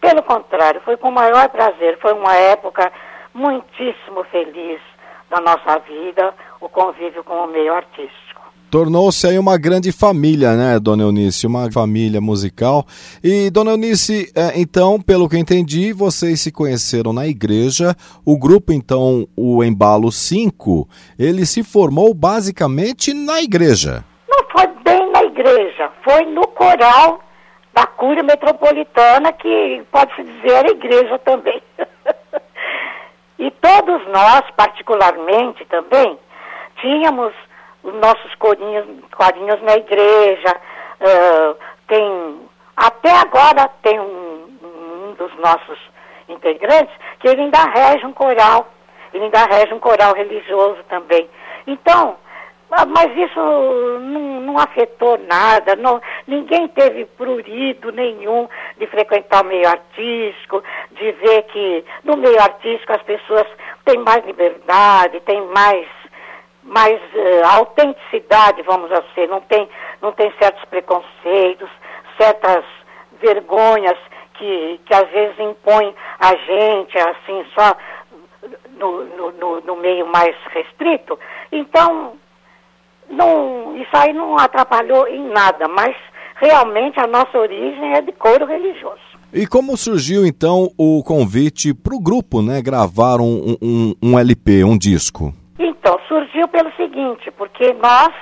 Pelo 0.00 0.22
contrário, 0.22 0.80
foi 0.80 0.96
com 0.96 1.08
o 1.08 1.12
maior 1.12 1.48
prazer, 1.50 1.98
foi 2.00 2.12
uma 2.12 2.34
época 2.34 2.90
muitíssimo 3.34 4.24
feliz 4.24 4.80
da 5.28 5.40
nossa 5.40 5.78
vida, 5.80 6.34
o 6.60 6.68
convívio 6.68 7.22
com 7.22 7.44
o 7.44 7.46
meio 7.46 7.74
artístico 7.74 8.29
tornou-se 8.70 9.26
aí 9.26 9.38
uma 9.38 9.58
grande 9.58 9.90
família, 9.90 10.54
né, 10.54 10.78
Dona 10.78 11.02
Eunice? 11.02 11.46
Uma 11.46 11.70
família 11.70 12.20
musical. 12.20 12.86
E, 13.22 13.50
Dona 13.50 13.72
Eunice, 13.72 14.32
é, 14.34 14.58
então, 14.60 15.00
pelo 15.00 15.28
que 15.28 15.36
entendi, 15.36 15.92
vocês 15.92 16.40
se 16.40 16.52
conheceram 16.52 17.12
na 17.12 17.26
igreja. 17.26 17.96
O 18.24 18.38
grupo, 18.38 18.72
então, 18.72 19.26
o 19.36 19.64
Embalo 19.64 20.12
5, 20.12 20.88
ele 21.18 21.44
se 21.44 21.64
formou 21.64 22.14
basicamente 22.14 23.12
na 23.12 23.42
igreja. 23.42 24.04
Não 24.28 24.44
foi 24.50 24.66
bem 24.84 25.10
na 25.10 25.24
igreja, 25.24 25.90
foi 26.04 26.24
no 26.26 26.46
coral 26.46 27.20
da 27.74 27.86
Cúria 27.86 28.22
Metropolitana, 28.22 29.32
que 29.32 29.82
pode-se 29.90 30.22
dizer 30.22 30.66
a 30.66 30.70
igreja 30.70 31.18
também. 31.18 31.60
e 33.38 33.50
todos 33.50 34.06
nós, 34.12 34.42
particularmente 34.56 35.64
também, 35.66 36.16
tínhamos 36.80 37.32
os 37.82 37.94
nossos 37.94 38.34
corinhos, 38.36 38.86
corinhos 39.16 39.60
na 39.62 39.74
igreja, 39.74 40.56
uh, 41.00 41.56
tem, 41.86 42.40
até 42.76 43.10
agora 43.10 43.68
tem 43.82 43.98
um, 43.98 44.58
um, 44.62 45.14
dos 45.14 45.34
nossos 45.38 45.78
integrantes 46.28 46.94
que 47.18 47.28
ele 47.28 47.42
ainda 47.42 47.64
rege 47.64 48.06
um 48.06 48.12
coral, 48.12 48.68
ele 49.12 49.24
ainda 49.24 49.44
rege 49.44 49.74
um 49.74 49.80
coral 49.80 50.14
religioso 50.14 50.82
também. 50.88 51.28
Então, 51.66 52.16
ah, 52.72 52.86
mas 52.86 53.10
isso 53.16 53.40
não, 53.40 54.40
não 54.42 54.58
afetou 54.58 55.18
nada, 55.26 55.74
não, 55.74 56.00
ninguém 56.26 56.68
teve 56.68 57.04
prurido 57.04 57.90
nenhum 57.90 58.48
de 58.78 58.86
frequentar 58.86 59.42
o 59.42 59.48
meio 59.48 59.68
artístico, 59.68 60.62
de 60.92 61.10
ver 61.12 61.42
que 61.44 61.84
no 62.04 62.16
meio 62.16 62.40
artístico 62.40 62.92
as 62.92 63.02
pessoas 63.02 63.46
têm 63.84 63.98
mais 63.98 64.24
liberdade, 64.24 65.18
têm 65.20 65.42
mais 65.48 65.84
mais 66.70 67.00
uh, 67.00 67.46
autenticidade, 67.56 68.62
vamos 68.62 68.88
dizer, 68.88 69.28
não 69.28 69.40
tem, 69.40 69.68
não 70.00 70.12
tem 70.12 70.32
certos 70.40 70.64
preconceitos, 70.66 71.68
certas 72.16 72.64
vergonhas 73.20 73.98
que, 74.34 74.80
que 74.86 74.94
às 74.94 75.10
vezes 75.10 75.36
impõem 75.40 75.92
a 76.20 76.36
gente, 76.36 76.96
assim, 76.96 77.44
só 77.58 77.76
no, 78.78 79.04
no, 79.04 79.32
no, 79.32 79.60
no 79.62 79.76
meio 79.76 80.06
mais 80.06 80.34
restrito. 80.54 81.18
Então, 81.50 82.12
não, 83.10 83.76
isso 83.76 83.90
aí 83.92 84.12
não 84.12 84.38
atrapalhou 84.38 85.08
em 85.08 85.28
nada, 85.28 85.66
mas 85.66 85.96
realmente 86.36 87.00
a 87.00 87.06
nossa 87.08 87.36
origem 87.36 87.94
é 87.94 88.00
de 88.00 88.12
couro 88.12 88.46
religioso. 88.46 89.10
E 89.32 89.44
como 89.44 89.76
surgiu 89.76 90.24
então 90.24 90.70
o 90.78 91.02
convite 91.02 91.74
para 91.74 91.96
o 91.96 92.00
grupo, 92.00 92.40
né, 92.40 92.62
gravar 92.62 93.20
um, 93.20 93.56
um, 93.60 93.94
um 94.00 94.18
LP, 94.18 94.62
um 94.62 94.78
disco? 94.78 95.34
Então, 95.62 96.00
surgiu 96.08 96.48
pelo 96.48 96.72
seguinte, 96.72 97.30
porque 97.32 97.74
nós, 97.74 98.14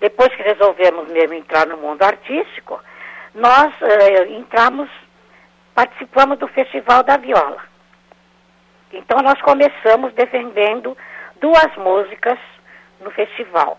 depois 0.00 0.34
que 0.34 0.42
resolvemos 0.42 1.08
mesmo 1.10 1.34
entrar 1.34 1.64
no 1.64 1.76
mundo 1.76 2.02
artístico, 2.02 2.80
nós 3.32 3.72
eh, 3.82 4.32
entramos, 4.32 4.90
participamos 5.76 6.36
do 6.40 6.48
Festival 6.48 7.04
da 7.04 7.18
Viola. 7.18 7.62
Então 8.92 9.18
nós 9.22 9.40
começamos 9.42 10.12
defendendo 10.14 10.98
duas 11.40 11.76
músicas 11.76 12.38
no 13.00 13.12
festival. 13.12 13.78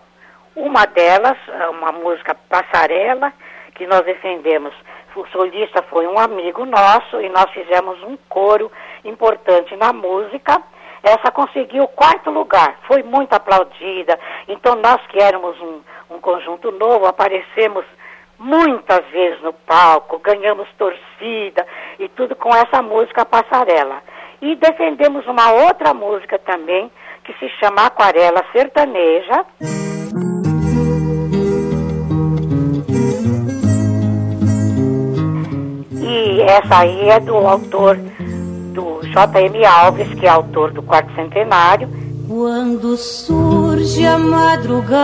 Uma 0.56 0.86
delas, 0.86 1.36
uma 1.68 1.92
música 1.92 2.34
Passarela, 2.34 3.34
que 3.74 3.86
nós 3.86 4.00
defendemos. 4.06 4.72
O 5.14 5.26
solista 5.26 5.82
foi 5.90 6.06
um 6.06 6.18
amigo 6.18 6.64
nosso 6.64 7.20
e 7.20 7.28
nós 7.28 7.50
fizemos 7.50 8.02
um 8.04 8.16
coro 8.30 8.72
importante 9.04 9.76
na 9.76 9.92
música 9.92 10.62
essa 11.08 11.30
conseguiu 11.30 11.84
o 11.84 11.88
quarto 11.88 12.30
lugar, 12.30 12.78
foi 12.86 13.02
muito 13.02 13.32
aplaudida. 13.32 14.18
Então 14.46 14.74
nós 14.76 15.00
que 15.08 15.20
éramos 15.20 15.58
um, 15.60 15.80
um 16.10 16.20
conjunto 16.20 16.70
novo, 16.72 17.06
aparecemos 17.06 17.84
muitas 18.38 19.04
vezes 19.06 19.40
no 19.42 19.52
palco, 19.52 20.18
ganhamos 20.18 20.68
torcida 20.76 21.66
e 21.98 22.08
tudo 22.10 22.36
com 22.36 22.54
essa 22.54 22.82
música 22.82 23.24
Passarela. 23.24 24.02
E 24.40 24.54
defendemos 24.54 25.26
uma 25.26 25.50
outra 25.50 25.92
música 25.92 26.38
também, 26.38 26.90
que 27.24 27.32
se 27.34 27.48
chama 27.58 27.86
Aquarela 27.86 28.44
Sertaneja. 28.52 29.44
E 36.00 36.40
essa 36.42 36.78
aí 36.78 37.10
é 37.10 37.20
do 37.20 37.36
autor 37.36 37.98
do 38.78 39.00
J.M. 39.02 39.64
Alves, 39.64 40.08
que 40.14 40.24
é 40.24 40.28
autor 40.28 40.72
do 40.72 40.80
quarto 40.82 41.12
centenário. 41.16 41.88
Quando 42.28 42.96
surge 42.96 44.06
a 44.06 44.16
madrugada, 44.18 44.98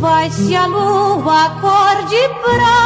vai-se 0.00 0.54
a 0.54 0.66
lua 0.66 1.50
cor 1.60 2.04
de 2.08 2.28
prata 2.44 2.76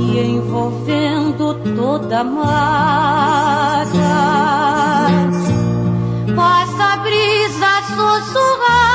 e 0.00 0.18
envolvendo 0.18 1.54
todo 1.76 2.08
da 2.08 2.24
mata. 2.24 3.90
Passa 6.36 6.84
a 6.92 6.96
brisa 6.98 7.82
sussurrar, 7.94 8.89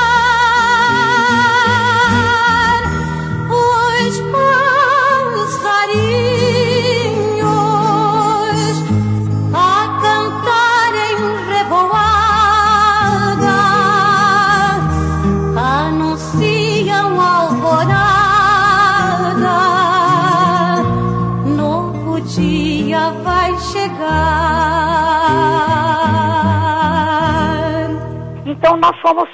Então 28.56 28.76
nós 28.76 28.98
fomos 29.00 29.28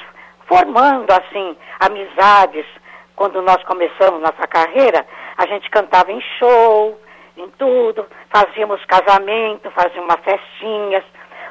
formando 0.46 1.10
assim 1.10 1.56
amizades. 1.80 2.66
Quando 3.14 3.40
nós 3.42 3.62
começamos 3.64 4.20
nossa 4.20 4.46
carreira, 4.48 5.06
a 5.36 5.46
gente 5.46 5.70
cantava 5.70 6.10
em 6.10 6.20
show, 6.38 6.98
em 7.36 7.48
tudo, 7.50 8.06
fazíamos 8.30 8.84
casamento, 8.86 9.70
fazíamos 9.70 10.06
umas 10.12 10.24
festinhas 10.24 11.04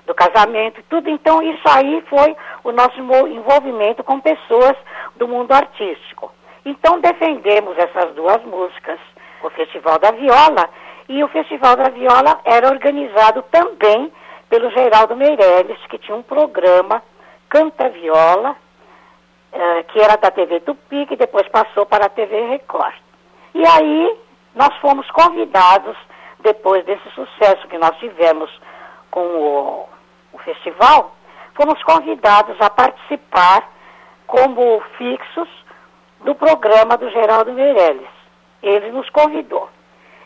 do 0.05 0.13
casamento, 0.13 0.83
tudo. 0.89 1.09
Então 1.09 1.41
isso 1.41 1.63
aí 1.69 2.03
foi 2.09 2.35
o 2.63 2.71
nosso 2.71 2.99
envol- 2.99 3.27
envolvimento 3.27 4.03
com 4.03 4.19
pessoas 4.19 4.75
do 5.15 5.27
mundo 5.27 5.51
artístico. 5.53 6.31
Então 6.65 6.99
defendemos 6.99 7.77
essas 7.77 8.13
duas 8.15 8.43
músicas, 8.43 8.99
o 9.41 9.49
Festival 9.51 9.97
da 9.97 10.11
Viola 10.11 10.69
e 11.07 11.23
o 11.23 11.27
Festival 11.29 11.75
da 11.75 11.89
Viola 11.89 12.39
era 12.43 12.67
organizado 12.69 13.43
também 13.43 14.11
pelo 14.49 14.69
Geraldo 14.71 15.15
Meirelles, 15.15 15.79
que 15.89 15.97
tinha 15.97 16.15
um 16.17 16.21
programa 16.23 17.01
Canta 17.51 17.89
Viola, 17.89 18.55
eh, 19.51 19.83
que 19.89 19.99
era 19.99 20.15
da 20.15 20.31
TV 20.31 20.61
Tupi, 20.61 21.05
que 21.05 21.17
depois 21.17 21.45
passou 21.49 21.85
para 21.85 22.05
a 22.05 22.09
TV 22.09 22.47
Record. 22.47 22.95
E 23.53 23.67
aí 23.67 24.17
nós 24.55 24.73
fomos 24.77 25.05
convidados, 25.11 25.97
depois 26.39 26.85
desse 26.85 27.09
sucesso 27.09 27.67
que 27.67 27.77
nós 27.77 27.93
tivemos 27.97 28.49
com 29.11 29.19
o, 29.19 29.89
o 30.31 30.37
festival, 30.37 31.13
fomos 31.53 31.83
convidados 31.83 32.55
a 32.61 32.69
participar 32.69 33.69
como 34.25 34.81
fixos 34.97 35.49
do 36.21 36.33
programa 36.33 36.95
do 36.95 37.09
Geraldo 37.09 37.51
Meirelles. 37.51 38.07
Ele 38.63 38.91
nos 38.91 39.09
convidou. 39.09 39.69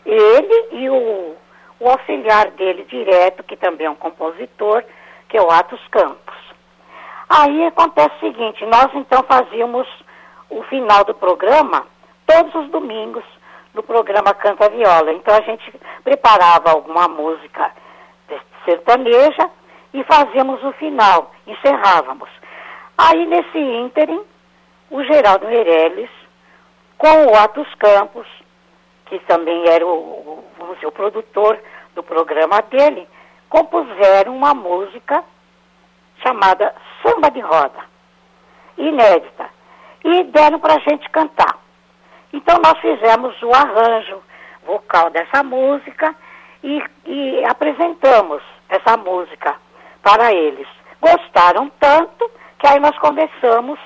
Ele 0.04 0.68
e 0.70 0.88
o, 0.88 1.36
o 1.80 1.88
auxiliar 1.88 2.52
dele 2.52 2.84
direto, 2.84 3.42
que 3.42 3.56
também 3.56 3.88
é 3.88 3.90
um 3.90 3.96
compositor, 3.96 4.84
que 5.28 5.36
é 5.36 5.42
o 5.42 5.50
Atos 5.50 5.84
Campos. 5.88 6.45
Aí 7.28 7.66
acontece 7.66 8.14
o 8.16 8.20
seguinte, 8.20 8.64
nós 8.66 8.88
então 8.94 9.22
fazíamos 9.24 9.86
o 10.48 10.62
final 10.64 11.04
do 11.04 11.14
programa 11.14 11.84
todos 12.26 12.54
os 12.54 12.70
domingos 12.70 13.24
no 13.74 13.82
programa 13.82 14.32
Canta 14.34 14.68
Viola. 14.70 15.12
Então 15.12 15.34
a 15.34 15.40
gente 15.40 15.72
preparava 16.02 16.70
alguma 16.70 17.08
música 17.08 17.72
sertaneja 18.64 19.50
e 19.94 20.02
fazíamos 20.04 20.62
o 20.62 20.72
final, 20.72 21.32
encerrávamos. 21.46 22.28
Aí 22.98 23.26
nesse 23.26 23.58
ínterim, 23.58 24.20
o 24.90 25.02
Geraldo 25.04 25.46
Meirelles, 25.46 26.10
com 26.98 27.26
o 27.26 27.36
Atos 27.36 27.72
Campos, 27.74 28.26
que 29.06 29.18
também 29.20 29.68
era 29.68 29.86
o, 29.86 30.44
vamos 30.58 30.74
dizer, 30.76 30.86
o 30.86 30.92
produtor 30.92 31.58
do 31.94 32.02
programa 32.02 32.60
dele, 32.62 33.08
compuseram 33.48 34.36
uma 34.36 34.52
música 34.54 35.22
chamada 36.22 36.74
Samba 37.02 37.30
de 37.30 37.40
Roda, 37.40 37.84
inédita, 38.76 39.48
e 40.04 40.24
deram 40.24 40.58
para 40.58 40.74
a 40.74 40.78
gente 40.78 41.08
cantar. 41.10 41.58
Então 42.32 42.58
nós 42.58 42.78
fizemos 42.80 43.40
o 43.42 43.50
arranjo 43.52 44.22
vocal 44.64 45.10
dessa 45.10 45.42
música 45.42 46.14
e, 46.62 46.82
e 47.04 47.44
apresentamos 47.44 48.42
essa 48.68 48.96
música 48.96 49.54
para 50.02 50.32
eles. 50.32 50.66
Gostaram 51.00 51.70
tanto 51.80 52.30
que 52.58 52.66
aí 52.66 52.80
nós 52.80 52.96
começamos 52.98 53.78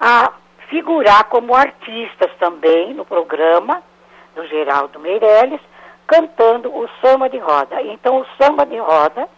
a 0.00 0.32
figurar 0.68 1.24
como 1.24 1.54
artistas 1.54 2.30
também 2.38 2.94
no 2.94 3.04
programa 3.04 3.82
do 4.34 4.46
Geraldo 4.46 4.98
Meirelles, 4.98 5.60
cantando 6.06 6.68
o 6.74 6.88
samba 7.00 7.28
de 7.28 7.38
roda. 7.38 7.80
Então 7.82 8.20
o 8.20 8.26
samba 8.38 8.66
de 8.66 8.76
roda 8.76 9.28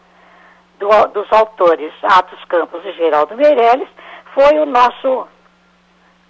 do, 0.78 0.88
dos 1.08 1.30
autores 1.32 1.92
Atos 2.02 2.42
Campos 2.44 2.84
e 2.84 2.92
Geraldo 2.92 3.36
Meirelles 3.36 3.88
foi 4.34 4.58
o 4.58 4.66
nosso 4.66 5.26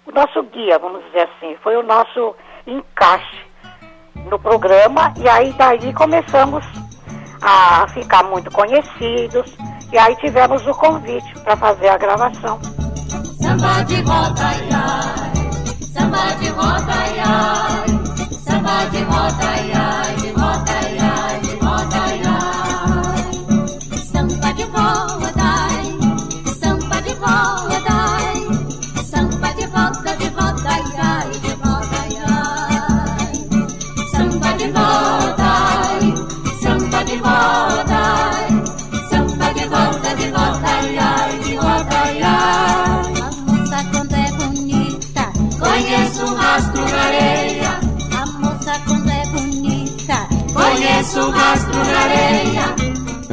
o 0.05 0.11
nosso 0.13 0.41
guia, 0.43 0.79
vamos 0.79 1.03
dizer 1.05 1.27
assim, 1.29 1.57
foi 1.61 1.75
o 1.75 1.83
nosso 1.83 2.33
encaixe 2.65 3.45
no 4.29 4.39
programa 4.39 5.13
e 5.17 5.27
aí 5.27 5.51
daí 5.53 5.93
começamos 5.93 6.65
a 7.41 7.85
ficar 7.89 8.23
muito 8.23 8.49
conhecidos 8.51 9.55
e 9.91 9.97
aí 9.97 10.15
tivemos 10.17 10.65
o 10.65 10.73
convite 10.73 11.33
para 11.41 11.55
fazer 11.57 11.89
a 11.89 11.97
gravação. 11.97 12.59
Samba 13.41 13.83
de 13.83 14.01
roda, 14.01 14.41
ai, 14.41 14.69
ai. 14.73 15.37
Samba 15.93 16.35
de 16.39 16.49
roda, 16.49 16.93
ai, 16.93 17.96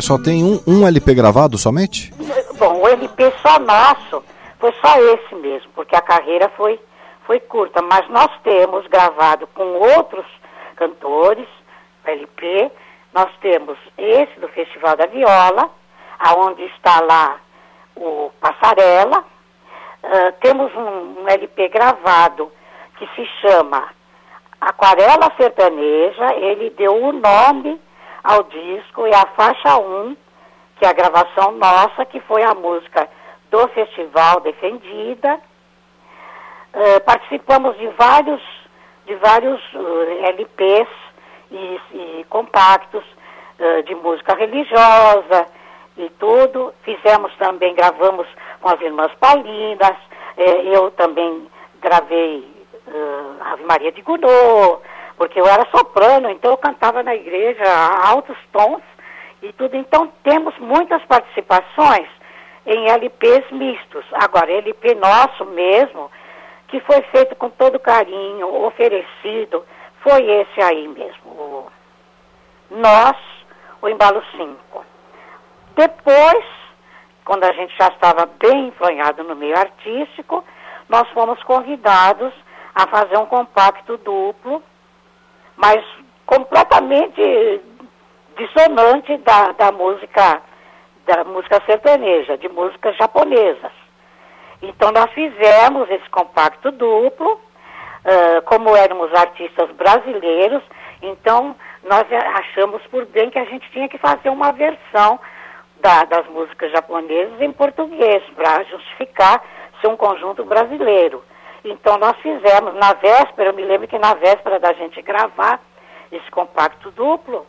Só 0.05 0.19
tem 0.19 0.45
um, 0.45 0.61
um 0.67 0.87
LP 0.87 1.15
gravado 1.15 1.57
somente? 1.57 2.13
Bom, 2.59 2.83
o 2.83 2.87
LP 2.87 3.33
só 3.41 3.59
nosso 3.59 4.23
foi 4.59 4.71
só 4.75 4.99
esse 5.01 5.35
mesmo, 5.37 5.71
porque 5.75 5.97
a 5.97 6.03
carreira 6.03 6.51
foi, 6.59 6.79
foi 7.27 7.41
curta, 7.41 7.81
mas 7.81 8.07
nós 8.11 8.29
temos 8.43 8.87
gravado 8.89 9.47
com 9.55 9.65
outros 9.65 10.27
cantores, 10.77 11.49
LP, 12.05 12.71
nós 13.15 13.31
temos 13.41 13.79
esse 13.97 14.39
do 14.41 14.49
Festival 14.49 14.95
da 14.95 15.07
Viola, 15.07 15.71
aonde 16.19 16.63
está 16.65 17.01
lá 17.01 17.41
o 17.97 18.31
Passarela, 18.39 19.25
Ah, 20.03 20.33
temos 20.39 20.71
um, 20.75 21.23
um 21.23 21.29
LP 21.29 21.69
gravado 21.69 22.53
que 22.99 23.07
se 23.17 23.27
chama 23.41 23.89
Aquarela 24.61 25.33
Sertaneja, 25.39 26.35
ele 26.35 26.69
deu 26.77 26.95
o 26.95 27.11
nome 27.11 27.81
ao 28.25 28.43
disco 28.45 29.07
e 29.07 29.15
a 29.15 29.27
faixa 29.37 29.77
1, 29.79 30.17
que 30.79 30.87
é 30.87 30.89
a 30.89 30.95
gravação 30.95 31.53
nossa, 31.53 32.07
que 32.07 32.19
foi 32.21 32.43
a 32.43 32.55
música 32.55 33.09
do 33.51 33.69
festival 33.69 34.41
Defendida. 34.41 35.39
Eh, 36.73 37.01
participamos 37.01 37.77
de 37.77 37.87
vários, 37.89 38.43
de 39.07 39.15
vários 39.17 39.61
eh, 39.75 40.31
LPs 40.31 40.89
e, 41.51 41.81
e 41.93 42.27
compactos 42.31 43.05
eh, 43.59 43.83
de 43.83 43.95
música 43.95 44.35
religiosa 44.35 45.47
e 45.97 46.11
tudo. 46.19 46.75
Fizemos 46.83 47.33
também, 47.37 47.75
gravamos 47.75 48.27
com 48.61 48.71
as 48.71 48.81
irmãs 48.81 49.13
Paulinas, 49.21 49.97
eu 50.37 50.91
também 50.93 51.47
gravei 51.81 52.45
uh, 52.89 53.53
Ave 53.53 53.65
Maria 53.65 53.93
de 53.93 54.03
Gounod, 54.03 54.81
porque 55.17 55.41
eu 55.41 55.47
era 55.47 55.67
soprano, 55.71 56.31
então 56.31 56.51
eu 56.51 56.57
cantava 56.57 57.03
na 57.03 57.15
igreja 57.15 57.65
a 57.65 58.09
altos 58.09 58.37
tons 58.53 58.83
e 59.43 59.53
tudo. 59.53 59.77
Então 59.77 60.13
temos 60.23 60.57
muitas 60.59 61.03
participações 61.05 62.09
em 62.67 62.89
LPs 62.89 63.51
mistos. 63.51 64.05
Agora, 64.13 64.51
LP 64.51 64.95
nosso 64.95 65.45
mesmo, 65.47 66.11
que 66.69 66.81
foi 66.81 67.03
feito 67.13 67.37
com 67.37 67.51
todo 67.51 67.79
carinho, 67.79 68.65
oferecido, 68.65 69.65
foi 70.03 70.23
esse 70.23 70.63
aí 70.63 70.89
mesmo, 70.89 71.31
o 71.31 71.67
Nós, 72.71 73.17
o 73.81 73.89
Embalo 73.89 74.23
5. 74.37 74.85
Depois, 75.77 76.45
quando 77.25 77.45
a 77.45 77.53
gente 77.53 77.75
já 77.77 77.89
estava 77.89 78.27
bem 78.27 78.69
enfronhado 78.69 79.25
no 79.25 79.35
meio 79.35 79.59
artístico, 79.59 80.45
nós 80.89 81.09
fomos 81.11 81.43
convidados 81.45 82.33
a 82.75 82.87
fazer 82.87 83.17
um 83.19 83.27
compacto 83.27 83.97
duplo, 83.99 84.63
mas 85.57 85.83
completamente 86.27 87.61
dissonante 88.37 89.17
da, 89.19 89.53
da 89.53 89.73
música 89.73 90.43
da 91.07 91.23
música 91.23 91.61
sertaneja, 91.67 92.39
de 92.39 92.49
músicas 92.49 92.97
japonesas. 92.97 93.73
Então 94.63 94.91
nós 94.91 95.11
fizemos 95.13 95.91
esse 95.91 96.09
compacto 96.09 96.71
duplo, 96.71 97.39
ah, 98.07 98.41
como 98.47 98.75
éramos 98.75 99.13
artistas 99.15 99.71
brasileiros, 99.73 100.63
então 101.03 101.55
nós 101.83 102.05
achamos 102.11 102.81
por 102.87 103.05
bem 103.05 103.29
que 103.29 103.39
a 103.39 103.45
gente 103.45 103.71
tinha 103.71 103.87
que 103.87 103.99
fazer 103.99 104.31
uma 104.31 104.51
versão 104.53 105.21
da- 105.83 106.05
das 106.05 106.27
músicas 106.29 106.73
japonesas 106.73 107.39
em 107.43 107.53
português, 107.53 108.23
para 108.35 108.65
justificar 108.65 109.45
ser 109.83 109.89
um 109.89 109.97
conjunto 109.99 110.43
brasileiro. 110.47 111.23
Então 111.65 111.97
nós 111.99 112.17
fizemos, 112.19 112.75
na 112.75 112.93
véspera, 112.95 113.51
eu 113.51 113.55
me 113.55 113.65
lembro 113.65 113.89
que 113.89 113.99
na 113.99 114.15
véspera 114.15 114.61
da 114.61 114.73
gente 114.75 115.01
gravar 115.03 115.61
esse 116.13 116.31
compacto 116.31 116.91
duplo, 116.91 117.47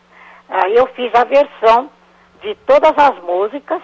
eu 0.74 0.88
fiz 0.88 1.14
a 1.14 1.24
versão 1.26 1.90
de 2.42 2.56
todas 2.66 2.94
as 2.98 3.20
músicas 3.24 3.82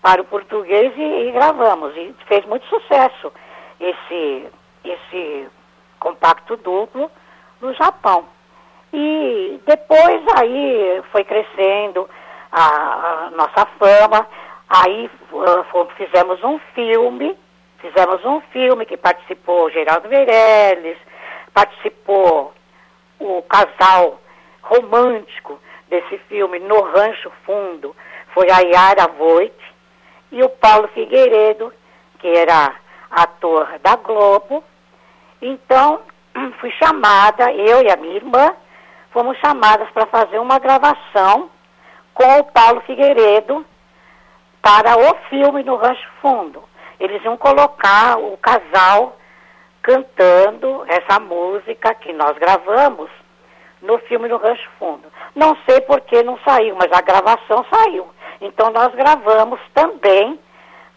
para 0.00 0.22
o 0.22 0.24
português 0.24 0.92
e, 0.96 1.28
e 1.28 1.30
gravamos. 1.32 1.94
E 1.96 2.14
fez 2.26 2.44
muito 2.46 2.64
sucesso 2.66 3.32
esse, 3.78 4.46
esse 4.84 5.48
compacto 5.98 6.56
duplo 6.56 7.10
no 7.60 7.74
Japão. 7.74 8.24
E 8.92 9.60
depois 9.66 10.22
aí 10.38 11.02
foi 11.12 11.22
crescendo 11.24 12.08
a, 12.50 13.26
a 13.26 13.30
nossa 13.32 13.66
fama, 13.78 14.26
aí 14.68 15.10
uh, 15.32 15.64
fo- 15.70 15.86
fizemos 15.96 16.42
um 16.42 16.58
filme, 16.74 17.36
fizemos 17.80 18.24
um 18.24 18.40
filme 18.52 18.86
que 18.86 18.96
participou 18.96 19.70
Geraldo 19.70 20.08
Meirelles, 20.08 20.98
participou 21.52 22.52
o 23.18 23.42
casal 23.42 24.20
romântico 24.62 25.60
desse 25.88 26.18
filme 26.28 26.58
no 26.60 26.80
Rancho 26.82 27.30
Fundo, 27.44 27.94
foi 28.32 28.50
a 28.50 28.60
Yara 28.60 29.08
Voigt 29.08 29.56
e 30.30 30.42
o 30.42 30.48
Paulo 30.48 30.88
Figueiredo, 30.88 31.72
que 32.18 32.28
era 32.28 32.74
ator 33.10 33.78
da 33.82 33.96
Globo. 33.96 34.62
Então, 35.42 36.00
fui 36.60 36.70
chamada, 36.72 37.52
eu 37.52 37.82
e 37.82 37.90
a 37.90 37.96
minha 37.96 38.16
irmã, 38.16 38.54
fomos 39.12 39.36
chamadas 39.38 39.90
para 39.90 40.06
fazer 40.06 40.38
uma 40.38 40.58
gravação 40.58 41.50
com 42.14 42.38
o 42.38 42.44
Paulo 42.44 42.80
Figueiredo 42.82 43.64
para 44.62 44.96
o 44.96 45.14
filme 45.28 45.62
no 45.64 45.76
Rancho 45.76 46.08
Fundo. 46.20 46.69
Eles 47.00 47.24
iam 47.24 47.36
colocar 47.36 48.18
o 48.18 48.36
casal 48.36 49.16
cantando 49.82 50.84
essa 50.86 51.18
música 51.18 51.94
que 51.94 52.12
nós 52.12 52.36
gravamos 52.38 53.10
no 53.80 53.98
filme 54.00 54.28
no 54.28 54.36
Rancho 54.36 54.68
Fundo. 54.78 55.10
Não 55.34 55.56
sei 55.66 55.80
por 55.80 56.02
que 56.02 56.22
não 56.22 56.38
saiu, 56.46 56.76
mas 56.76 56.92
a 56.92 57.00
gravação 57.00 57.64
saiu. 57.72 58.06
Então 58.40 58.70
nós 58.70 58.94
gravamos 58.94 59.58
também 59.74 60.38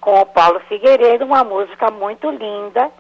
com 0.02 0.20
o 0.20 0.26
Paulo 0.26 0.60
Figueiredo 0.68 1.24
uma 1.24 1.46
música 1.46 1.90
muito 1.90 2.30
linda, 2.30 2.92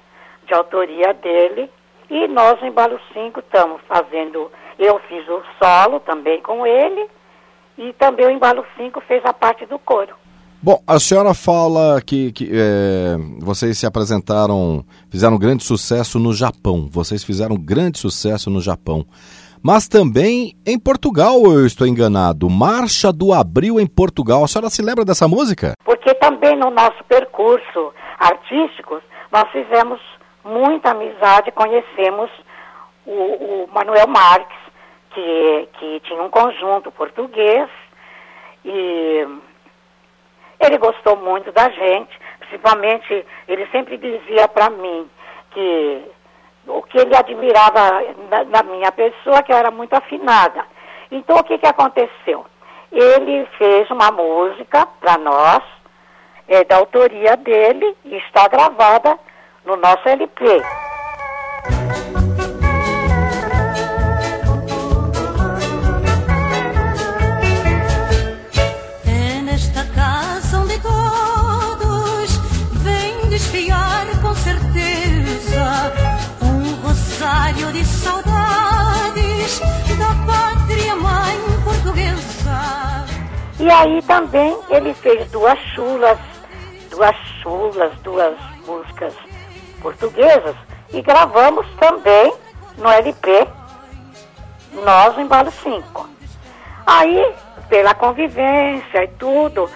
de 0.45 0.53
autoria 0.53 1.13
dele. 1.13 1.69
E 2.09 2.27
nós 2.29 2.61
em 2.63 2.71
Balo 2.71 2.99
5 3.13 3.39
estamos 3.41 3.81
fazendo, 3.87 4.49
eu 4.79 4.99
fiz 5.09 5.27
o 5.27 5.43
solo 5.61 5.99
também 5.99 6.41
com 6.41 6.65
ele, 6.65 7.09
e 7.77 7.91
também 7.93 8.27
o 8.27 8.29
Embalo 8.29 8.65
5 8.77 9.01
fez 9.01 9.25
a 9.25 9.33
parte 9.33 9.65
do 9.65 9.79
coro. 9.79 10.15
Bom, 10.65 10.82
a 10.88 10.97
senhora 10.97 11.34
fala 11.34 12.02
que, 12.02 12.32
que 12.32 12.49
é, 12.49 13.17
vocês 13.39 13.78
se 13.78 13.86
apresentaram, 13.86 14.86
fizeram 15.12 15.38
grande 15.38 15.62
sucesso 15.62 16.17
no 16.17 16.32
Japão. 16.32 16.88
Vocês 16.89 17.21
fizeram 17.21 17.58
grande 17.58 17.99
sucesso 17.99 18.49
no 18.49 18.62
Japão. 18.62 19.06
Mas 19.62 19.89
também 19.89 20.56
em 20.65 20.80
Portugal, 20.80 21.36
eu 21.43 21.65
estou 21.65 21.86
enganado. 21.86 22.49
Marcha 22.49 23.12
do 23.12 23.34
Abril 23.34 23.78
em 23.78 23.86
Portugal. 23.86 24.41
A 24.41 24.47
senhora 24.47 24.69
se 24.69 24.82
lembra 24.82 25.04
dessa 25.04 25.28
música? 25.28 25.73
Porque 25.84 26.13
também 26.13 26.56
no 26.56 26.69
nosso 26.69 27.04
percurso 27.10 27.93
artístico, 28.17 29.02
nós 29.34 29.52
fizemos 29.52 29.99
muita 30.45 30.91
amizade, 30.91 31.52
conhecemos 31.52 32.32
o, 33.06 33.12
o 33.12 33.69
Manuel 33.73 34.08
Marques, 34.08 34.58
que, 35.13 35.67
que 35.78 35.99
tinha 36.06 36.23
um 36.23 36.30
conjunto 36.30 36.89
português, 36.89 37.69
e 38.63 39.28
ele 40.65 40.78
gostou 40.78 41.15
muito 41.17 41.52
da 41.52 41.69
gente, 41.69 42.19
principalmente 42.39 43.26
ele 43.47 43.67
sempre 43.67 43.97
dizia 43.97 44.47
para 44.47 44.69
mim 44.69 45.10
que 45.52 46.12
o 46.67 46.82
que 46.84 46.97
ele 46.97 47.15
admirava 47.15 48.04
na, 48.30 48.43
na 48.45 48.63
minha 48.63 48.91
pessoa, 48.91 49.41
que 49.43 49.52
eu 49.52 49.58
era 49.58 49.71
muito 49.71 49.93
afinada. 49.93 50.65
Então 51.12 51.38
o 51.38 51.43
que, 51.43 51.58
que 51.58 51.67
aconteceu? 51.67 52.45
Ele 52.91 53.45
fez 53.58 53.89
uma 53.89 54.12
música 54.12 54.86
para 54.99 55.17
nós, 55.17 55.63
é, 56.47 56.63
da 56.63 56.78
autoria 56.78 57.36
dele, 57.38 57.95
e 58.06 58.15
está 58.17 58.47
gravada 58.47 59.17
no 59.65 59.76
nosso 59.76 60.08
LP. 60.08 60.62
E 83.63 83.71
aí 83.71 84.02
também 84.02 84.60
ele 84.69 84.93
fez 84.93 85.32
duas 85.32 85.58
chulas, 85.73 86.19
duas 86.89 87.15
chulas, 87.41 87.97
duas 88.02 88.38
músicas 88.67 89.15
portuguesas 89.82 90.54
e 90.91 91.02
gravamos 91.02 91.65
também 91.76 92.34
no 92.78 92.89
LP, 92.89 93.47
nós 94.84 95.17
em 95.17 95.26
Balo 95.28 95.49
5. 95.49 96.10
Aí, 96.86 97.34
pela 97.69 97.93
convivência 97.93 99.06
e 99.06 99.08
tudo, 99.17 99.71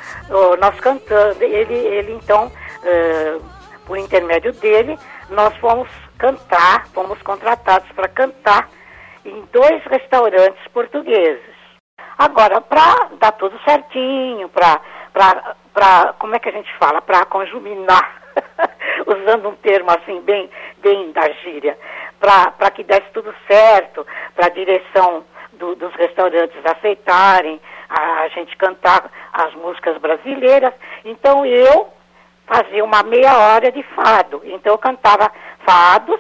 nós 0.60 0.78
cantando, 0.82 1.41
ele, 1.41 1.73
ele 1.73 2.12
então, 2.12 2.52
eh, 2.84 3.38
por 3.86 3.97
intermédio 3.97 4.52
dele, 4.52 5.00
nós 5.30 5.56
fomos 5.60 5.88
cantar, 6.17 6.88
fomos 6.88 7.21
contratados 7.21 7.89
para 7.93 8.10
cantar 8.10 8.69
em 9.23 9.47
dois 9.54 9.82
restaurantes 9.86 10.67
portugueses. 10.73 11.46
Agora, 12.17 12.60
para 12.62 13.10
dar 13.19 13.32
tudo 13.34 13.60
certinho, 13.63 14.49
para, 14.49 16.13
como 16.19 16.36
é 16.36 16.39
que 16.39 16.49
a 16.49 16.51
gente 16.51 16.71
fala? 16.77 17.01
Para 17.01 17.25
conjuminar, 17.25 18.21
usando 19.06 19.49
um 19.49 19.56
termo 19.56 19.91
assim 19.91 20.21
bem, 20.21 20.49
bem 20.80 21.12
da 21.12 21.30
gíria, 21.43 21.77
para 22.19 22.71
que 22.71 22.84
desse 22.84 23.10
tudo 23.13 23.34
certo, 23.47 24.06
para 24.36 24.47
a 24.47 24.49
direção 24.49 25.23
do- 25.53 25.75
dos 25.75 25.93
restaurantes 25.95 26.58
aceitarem 26.65 27.60
a, 27.89 28.21
a 28.21 28.27
gente 28.30 28.56
cantar 28.58 29.10
as 29.34 29.53
músicas 29.56 29.97
brasileiras. 29.99 30.73
Então 31.06 31.45
eu 31.45 31.89
fazia 32.47 32.84
uma 32.84 33.03
meia 33.03 33.38
hora 33.38 33.71
de 33.71 33.84
fado. 33.95 34.41
Então 34.45 34.73
eu 34.73 34.77
cantava 34.77 35.32
fados 35.65 36.19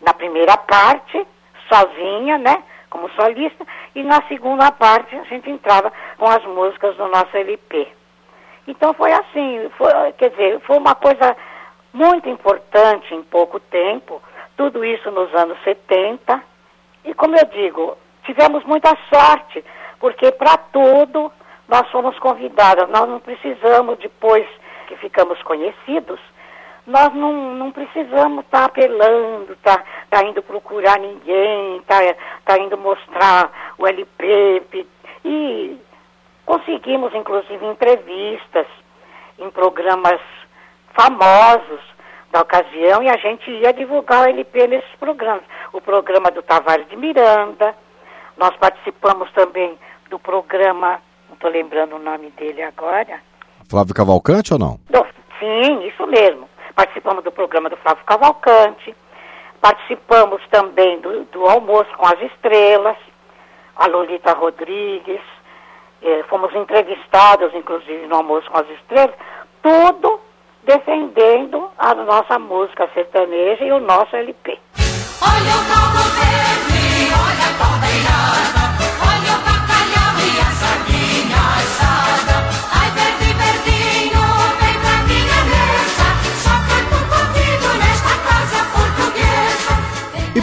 na 0.00 0.12
primeira 0.14 0.56
parte, 0.56 1.26
sozinha, 1.68 2.38
né? 2.38 2.62
Como 2.90 3.08
solista, 3.10 3.64
e 3.94 4.02
na 4.02 4.20
segunda 4.26 4.70
parte 4.72 5.14
a 5.16 5.22
gente 5.22 5.48
entrava 5.48 5.92
com 6.18 6.26
as 6.26 6.44
músicas 6.44 6.96
do 6.96 7.06
nosso 7.06 7.36
LP. 7.36 7.88
Então 8.66 8.92
foi 8.94 9.12
assim, 9.12 9.70
foi, 9.78 9.90
quer 10.18 10.30
dizer, 10.30 10.60
foi 10.60 10.76
uma 10.76 10.94
coisa 10.94 11.36
muito 11.92 12.28
importante 12.28 13.14
em 13.14 13.22
pouco 13.22 13.58
tempo, 13.58 14.20
tudo 14.56 14.84
isso 14.84 15.10
nos 15.10 15.32
anos 15.34 15.58
70. 15.64 16.42
E 17.04 17.14
como 17.14 17.36
eu 17.36 17.44
digo, 17.46 17.96
tivemos 18.24 18.64
muita 18.64 18.96
sorte, 19.12 19.64
porque 19.98 20.30
para 20.32 20.56
tudo 20.56 21.32
nós 21.68 21.88
fomos 21.90 22.18
convidadas, 22.18 22.88
nós 22.90 23.08
não 23.08 23.20
precisamos, 23.20 23.98
depois 23.98 24.46
que 24.88 24.96
ficamos 24.96 25.40
conhecidos, 25.42 26.20
nós 26.90 27.14
não, 27.14 27.54
não 27.54 27.70
precisamos 27.70 28.44
estar 28.44 28.64
apelando, 28.64 29.52
estar 29.52 29.84
tá, 30.10 30.24
indo 30.24 30.42
procurar 30.42 30.98
ninguém, 30.98 31.76
estar 31.78 32.00
tá, 32.44 32.58
indo 32.58 32.76
mostrar 32.76 33.74
o 33.78 33.86
LP. 33.86 34.62
E 35.24 35.78
conseguimos, 36.44 37.14
inclusive, 37.14 37.64
entrevistas 37.64 38.66
em 39.38 39.48
programas 39.50 40.20
famosos 40.92 41.80
da 42.32 42.40
ocasião 42.40 43.02
e 43.02 43.08
a 43.08 43.16
gente 43.16 43.50
ia 43.50 43.72
divulgar 43.72 44.22
o 44.22 44.28
LP 44.28 44.66
nesses 44.66 44.94
programas. 44.98 45.44
O 45.72 45.80
programa 45.80 46.30
do 46.30 46.42
Tavares 46.42 46.88
de 46.88 46.96
Miranda, 46.96 47.74
nós 48.36 48.54
participamos 48.56 49.30
também 49.32 49.78
do 50.08 50.18
programa, 50.18 51.00
não 51.28 51.34
estou 51.34 51.50
lembrando 51.50 51.94
o 51.94 52.00
nome 52.00 52.30
dele 52.30 52.62
agora, 52.62 53.20
Flávio 53.68 53.94
Cavalcante 53.94 54.52
ou 54.52 54.58
não? 54.58 54.80
sim, 55.40 55.86
isso 55.86 56.06
mesmo. 56.06 56.49
Participamos 56.80 57.22
do 57.22 57.30
programa 57.30 57.68
do 57.68 57.76
Flávio 57.76 58.02
Cavalcante, 58.06 58.96
participamos 59.60 60.40
também 60.50 60.98
do, 61.00 61.24
do 61.24 61.44
Almoço 61.44 61.90
com 61.94 62.06
as 62.06 62.18
Estrelas, 62.22 62.96
a 63.76 63.86
Lolita 63.86 64.32
Rodrigues, 64.32 65.20
eh, 66.00 66.24
fomos 66.30 66.54
entrevistados, 66.54 67.54
inclusive, 67.54 68.06
no 68.06 68.16
Almoço 68.16 68.50
com 68.50 68.60
as 68.60 68.70
Estrelas, 68.70 69.14
tudo 69.62 70.20
defendendo 70.62 71.70
a 71.76 71.94
nossa 71.94 72.38
música 72.38 72.88
sertaneja 72.94 73.62
e 73.62 73.72
o 73.72 73.80
nosso 73.80 74.16
LP. 74.16 74.58
Olha 75.20 75.52
o 75.52 75.68
caldo 75.68 76.02
verde, 76.16 77.12
olha 77.12 78.56
a 78.56 78.59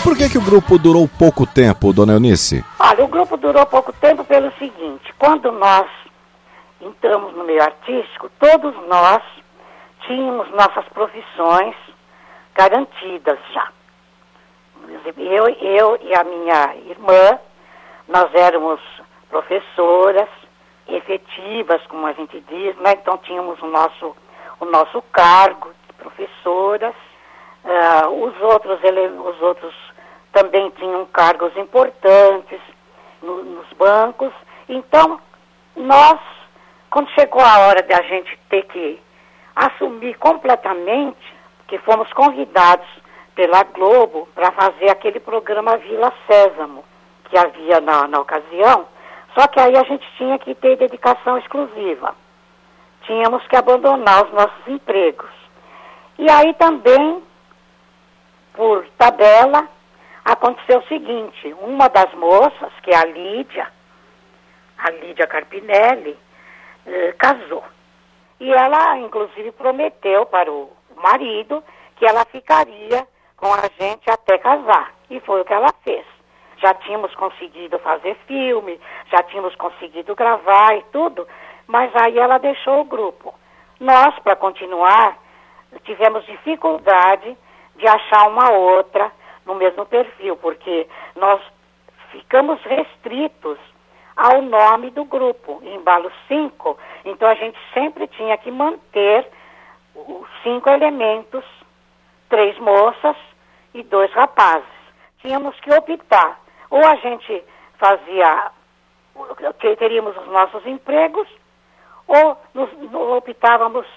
por 0.07 0.15
que, 0.15 0.29
que 0.29 0.37
o 0.37 0.41
grupo 0.41 0.77
durou 0.77 1.05
pouco 1.05 1.45
tempo, 1.45 1.91
dona 1.91 2.13
Eunice? 2.13 2.63
Olha, 2.79 3.03
o 3.03 3.09
grupo 3.09 3.35
durou 3.35 3.65
pouco 3.65 3.91
tempo 3.91 4.23
pelo 4.23 4.49
seguinte, 4.53 5.13
quando 5.19 5.51
nós 5.51 5.85
entramos 6.79 7.35
no 7.35 7.43
meio 7.43 7.61
artístico, 7.61 8.31
todos 8.39 8.73
nós 8.87 9.21
tínhamos 10.05 10.49
nossas 10.51 10.85
profissões 10.93 11.75
garantidas 12.55 13.37
já. 13.53 13.67
Eu, 15.17 15.49
eu 15.49 15.99
e 16.01 16.15
a 16.15 16.23
minha 16.23 16.73
irmã, 16.89 17.37
nós 18.07 18.33
éramos 18.33 18.79
professoras 19.29 20.29
efetivas, 20.87 21.85
como 21.87 22.07
a 22.07 22.13
gente 22.13 22.41
diz, 22.47 22.77
né? 22.77 22.93
Então 22.93 23.17
tínhamos 23.17 23.61
o 23.61 23.67
nosso, 23.67 24.15
o 24.61 24.65
nosso 24.67 25.01
cargo 25.11 25.69
de 25.85 25.93
professoras. 25.95 26.95
Ah, 27.65 28.07
os, 28.07 28.41
outros, 28.41 28.79
os 28.81 29.41
outros 29.41 29.86
também 30.37 30.69
tinham 30.71 31.03
cargos 31.07 31.55
importantes 31.57 32.59
no- 33.23 33.43
nos 33.43 33.67
bancos. 33.73 34.31
Então, 34.69 35.19
nós, 35.75 36.19
quando 36.91 37.09
chegou 37.11 37.41
a 37.41 37.59
hora 37.61 37.81
de 37.81 37.91
a 37.91 38.03
gente 38.03 38.37
ter 38.47 38.63
que 38.67 39.01
assumir 39.55 40.13
completamente, 40.19 41.35
que 41.67 41.79
fomos 41.79 42.11
convidados 42.13 42.87
pela 43.33 43.63
Globo 43.63 44.27
para 44.35 44.51
fazer 44.51 44.91
aquele 44.91 45.19
programa 45.19 45.75
Vila 45.77 46.13
Sésamo, 46.29 46.83
que 47.25 47.37
havia 47.37 47.81
na, 47.81 48.07
na 48.07 48.19
ocasião, 48.19 48.87
só 49.35 49.47
que 49.47 49.59
aí 49.59 49.75
a 49.75 49.83
gente 49.83 50.07
tinha 50.17 50.37
que 50.37 50.53
ter 50.53 50.77
dedicação 50.77 51.37
exclusiva. 51.39 52.15
Tínhamos 53.07 53.45
que 53.47 53.55
abandonar 53.55 54.25
os 54.25 54.31
nossos 54.33 54.67
empregos. 54.67 55.29
E 56.19 56.29
aí 56.29 56.53
também, 56.55 57.23
por 58.53 58.87
tabela, 58.97 59.67
aconteceu 60.27 60.79
o 60.79 60.87
seguinte, 60.87 61.55
uma 61.61 61.87
das 61.87 62.13
moças, 62.13 62.73
que 62.83 62.91
é 62.91 62.97
a 62.97 63.05
Lídia, 63.05 63.71
a 64.77 64.91
Lídia 64.91 65.25
Carpinelli, 65.25 66.17
eh, 66.85 67.15
casou. 67.17 67.63
E 68.37 68.51
ela, 68.51 68.97
inclusive, 68.97 69.53
prometeu 69.53 70.25
para 70.25 70.51
o 70.51 70.69
marido 70.97 71.63
que 71.95 72.05
ela 72.05 72.25
ficaria 72.25 73.07
com 73.37 73.53
a 73.53 73.69
gente 73.79 74.09
até 74.11 74.37
casar. 74.37 74.93
E 75.09 75.19
foi 75.21 75.41
o 75.41 75.45
que 75.45 75.53
ela 75.53 75.73
fez. 75.83 76.05
Já 76.57 76.73
tínhamos 76.73 77.15
conseguido 77.15 77.79
fazer 77.79 78.15
filme, 78.27 78.79
já 79.09 79.23
tínhamos 79.23 79.55
conseguido 79.55 80.13
gravar 80.13 80.75
e 80.75 80.83
tudo, 80.91 81.25
mas 81.67 81.89
aí 81.95 82.19
ela 82.19 82.37
deixou 82.37 82.81
o 82.81 82.85
grupo. 82.85 83.33
Nós, 83.79 84.17
para 84.19 84.35
continuar, 84.35 85.17
tivemos 85.85 86.25
dificuldade 86.25 87.37
de 87.77 87.87
achar 87.87 88.27
uma 88.27 88.51
outra 88.51 89.11
no 89.47 89.55
mesmo 89.55 89.85
perfil, 89.85 90.35
porque 90.35 90.87
nós 91.15 91.41
ficamos 92.11 92.61
restritos 92.61 93.57
ao 94.15 94.41
nome 94.41 94.91
do 94.91 95.05
grupo, 95.05 95.61
Embalo 95.63 96.11
5. 96.27 96.77
Então 97.05 97.27
a 97.27 97.35
gente 97.35 97.57
sempre 97.73 98.07
tinha 98.07 98.37
que 98.37 98.51
manter 98.51 99.25
os 99.95 100.27
cinco 100.43 100.69
elementos, 100.69 101.43
três 102.29 102.57
moças 102.59 103.15
e 103.73 103.81
dois 103.83 104.11
rapazes. 104.11 104.67
Tínhamos 105.19 105.57
que 105.61 105.73
optar. 105.73 106.39
Ou 106.69 106.85
a 106.85 106.95
gente 106.95 107.43
fazia, 107.77 108.51
teríamos 109.79 110.15
os 110.17 110.27
nossos 110.27 110.65
empregos, 110.65 111.27
ou 112.07 112.37
nos, 112.53 112.69
optávamos 113.15 113.87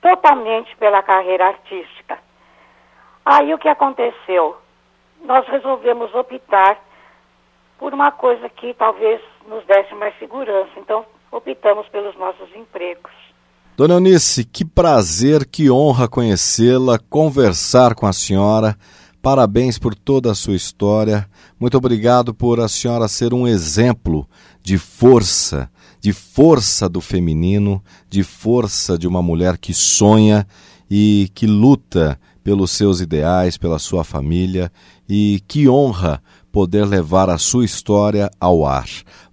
totalmente 0.00 0.74
pela 0.76 1.02
carreira 1.02 1.48
artística. 1.48 2.18
Aí 3.24 3.52
o 3.52 3.58
que 3.58 3.68
aconteceu? 3.68 4.56
Nós 5.24 5.46
resolvemos 5.48 6.14
optar 6.14 6.78
por 7.78 7.94
uma 7.94 8.10
coisa 8.10 8.48
que 8.48 8.74
talvez 8.74 9.20
nos 9.48 9.64
desse 9.66 9.94
mais 9.94 10.16
segurança. 10.18 10.70
Então, 10.76 11.04
optamos 11.32 11.88
pelos 11.88 12.16
nossos 12.18 12.54
empregos. 12.54 13.12
Dona 13.76 13.94
Eunice, 13.94 14.44
que 14.44 14.64
prazer, 14.64 15.46
que 15.46 15.70
honra 15.70 16.06
conhecê-la, 16.06 16.98
conversar 16.98 17.94
com 17.94 18.06
a 18.06 18.12
senhora. 18.12 18.76
Parabéns 19.22 19.78
por 19.78 19.94
toda 19.94 20.30
a 20.30 20.34
sua 20.34 20.54
história. 20.54 21.26
Muito 21.58 21.76
obrigado 21.76 22.34
por 22.34 22.60
a 22.60 22.68
senhora 22.68 23.08
ser 23.08 23.32
um 23.32 23.46
exemplo 23.46 24.26
de 24.62 24.76
força, 24.76 25.70
de 26.00 26.12
força 26.12 26.88
do 26.88 27.00
feminino, 27.00 27.82
de 28.08 28.22
força 28.22 28.98
de 28.98 29.06
uma 29.06 29.22
mulher 29.22 29.56
que 29.56 29.72
sonha 29.72 30.46
e 30.90 31.30
que 31.34 31.46
luta 31.46 32.18
pelos 32.44 32.70
seus 32.70 33.00
ideais, 33.00 33.58
pela 33.58 33.78
sua 33.78 34.04
família. 34.04 34.70
E 35.08 35.40
que 35.48 35.68
honra 35.68 36.20
poder 36.52 36.84
levar 36.84 37.28
a 37.28 37.38
sua 37.38 37.64
história 37.64 38.28
ao 38.40 38.66
ar. 38.66 38.86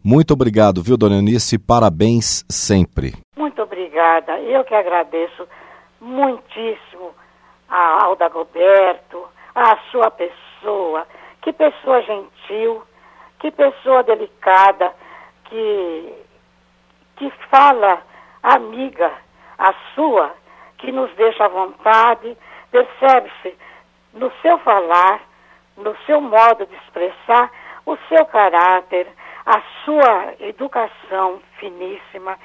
Muito 0.03 0.33
obrigado, 0.33 0.81
viu, 0.81 0.97
Dona 0.97 1.15
Eunice? 1.15 1.57
Parabéns 1.57 2.45
sempre. 2.49 3.13
Muito 3.35 3.61
obrigada. 3.61 4.39
Eu 4.39 4.63
que 4.63 4.73
agradeço 4.73 5.47
muitíssimo 5.99 7.11
a 7.67 8.03
Alda 8.05 8.27
Roberto, 8.27 9.23
a 9.53 9.77
sua 9.91 10.11
pessoa. 10.11 11.05
Que 11.41 11.53
pessoa 11.53 12.01
gentil, 12.01 12.83
que 13.39 13.51
pessoa 13.51 14.03
delicada, 14.03 14.91
que, 15.45 16.13
que 17.15 17.31
fala 17.49 18.01
amiga, 18.43 19.11
a 19.57 19.73
sua, 19.95 20.33
que 20.77 20.91
nos 20.91 21.13
deixa 21.15 21.45
à 21.45 21.47
vontade. 21.47 22.37
Percebe-se 22.71 23.57
no 24.13 24.31
seu 24.41 24.57
falar, 24.59 25.21
no 25.77 25.95
seu 26.05 26.19
modo 26.19 26.65
de 26.65 26.75
expressar, 26.75 27.51
o 27.85 27.95
seu 28.09 28.25
caráter, 28.25 29.07
a 29.45 29.61
sua 29.85 30.33
educação 30.41 31.41
finíssima, 31.57 32.37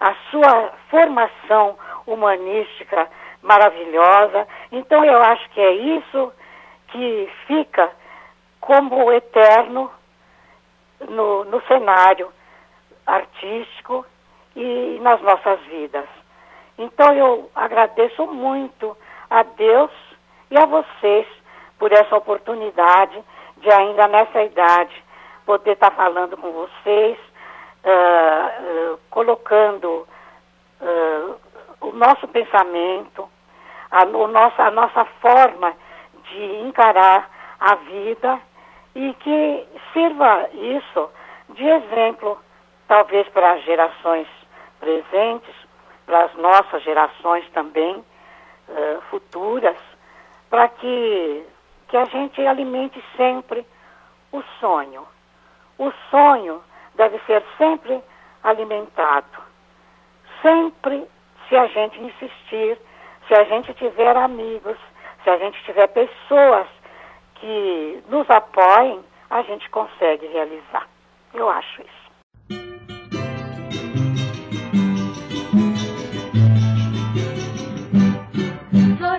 a 0.00 0.14
sua 0.30 0.72
formação 0.88 1.78
humanística 2.06 3.08
maravilhosa. 3.42 4.46
Então 4.72 5.04
eu 5.04 5.20
acho 5.22 5.48
que 5.50 5.60
é 5.60 5.72
isso 5.72 6.32
que 6.88 7.30
fica 7.46 7.90
como 8.60 9.12
eterno 9.12 9.90
no, 11.00 11.44
no 11.44 11.60
cenário 11.66 12.32
artístico 13.06 14.04
e 14.54 14.98
nas 15.02 15.20
nossas 15.20 15.60
vidas. 15.66 16.06
Então 16.78 17.14
eu 17.14 17.50
agradeço 17.54 18.26
muito 18.26 18.96
a 19.30 19.42
Deus 19.42 19.90
e 20.50 20.58
a 20.58 20.66
vocês 20.66 21.26
por 21.78 21.92
essa 21.92 22.16
oportunidade 22.16 23.22
de 23.58 23.70
ainda 23.70 24.06
nessa 24.08 24.42
idade 24.42 25.04
poder 25.44 25.72
estar 25.72 25.92
falando 25.92 26.36
com 26.36 26.50
vocês, 26.50 27.18
uh, 27.84 28.92
uh, 28.92 28.98
colocando 29.10 30.06
uh, 30.80 31.36
o 31.80 31.92
nosso 31.92 32.26
pensamento, 32.28 33.28
a, 33.90 34.04
o 34.04 34.26
nosso, 34.26 34.60
a 34.60 34.70
nossa 34.70 35.04
forma 35.20 35.72
de 36.24 36.44
encarar 36.66 37.30
a 37.60 37.74
vida 37.76 38.40
e 38.94 39.14
que 39.14 39.68
sirva 39.92 40.48
isso 40.52 41.10
de 41.50 41.64
exemplo, 41.64 42.38
talvez 42.88 43.28
para 43.28 43.52
as 43.52 43.62
gerações 43.62 44.26
presentes, 44.80 45.54
para 46.04 46.24
as 46.24 46.34
nossas 46.34 46.82
gerações 46.82 47.48
também 47.50 48.04
futuras, 49.10 49.76
para 50.50 50.68
que 50.68 51.46
que 51.88 51.96
a 51.96 52.04
gente 52.04 52.44
alimente 52.46 53.02
sempre 53.16 53.64
o 54.32 54.42
sonho. 54.60 55.06
O 55.78 55.92
sonho 56.10 56.62
deve 56.94 57.18
ser 57.26 57.44
sempre 57.58 58.02
alimentado. 58.42 59.44
Sempre, 60.42 61.06
se 61.48 61.56
a 61.56 61.66
gente 61.66 62.00
insistir, 62.00 62.78
se 63.28 63.34
a 63.34 63.44
gente 63.44 63.72
tiver 63.74 64.16
amigos, 64.16 64.76
se 65.22 65.30
a 65.30 65.38
gente 65.38 65.62
tiver 65.64 65.86
pessoas 65.88 66.66
que 67.36 68.02
nos 68.08 68.28
apoiem, 68.30 69.04
a 69.30 69.42
gente 69.42 69.68
consegue 69.70 70.26
realizar. 70.26 70.88
Eu 71.34 71.48
acho 71.48 71.82
isso. 71.82 71.95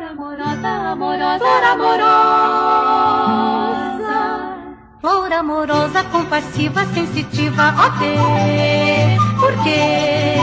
Amorosa, 0.08 0.92
amorosa, 0.92 1.40
flor 1.40 1.64
amorosa. 1.64 2.08
Flor 5.02 5.34
amorosa. 5.34 6.04
compassiva, 6.06 6.86
sensitiva, 6.94 7.74
ok. 7.86 8.16
Por 9.40 9.54
quê? 9.64 10.36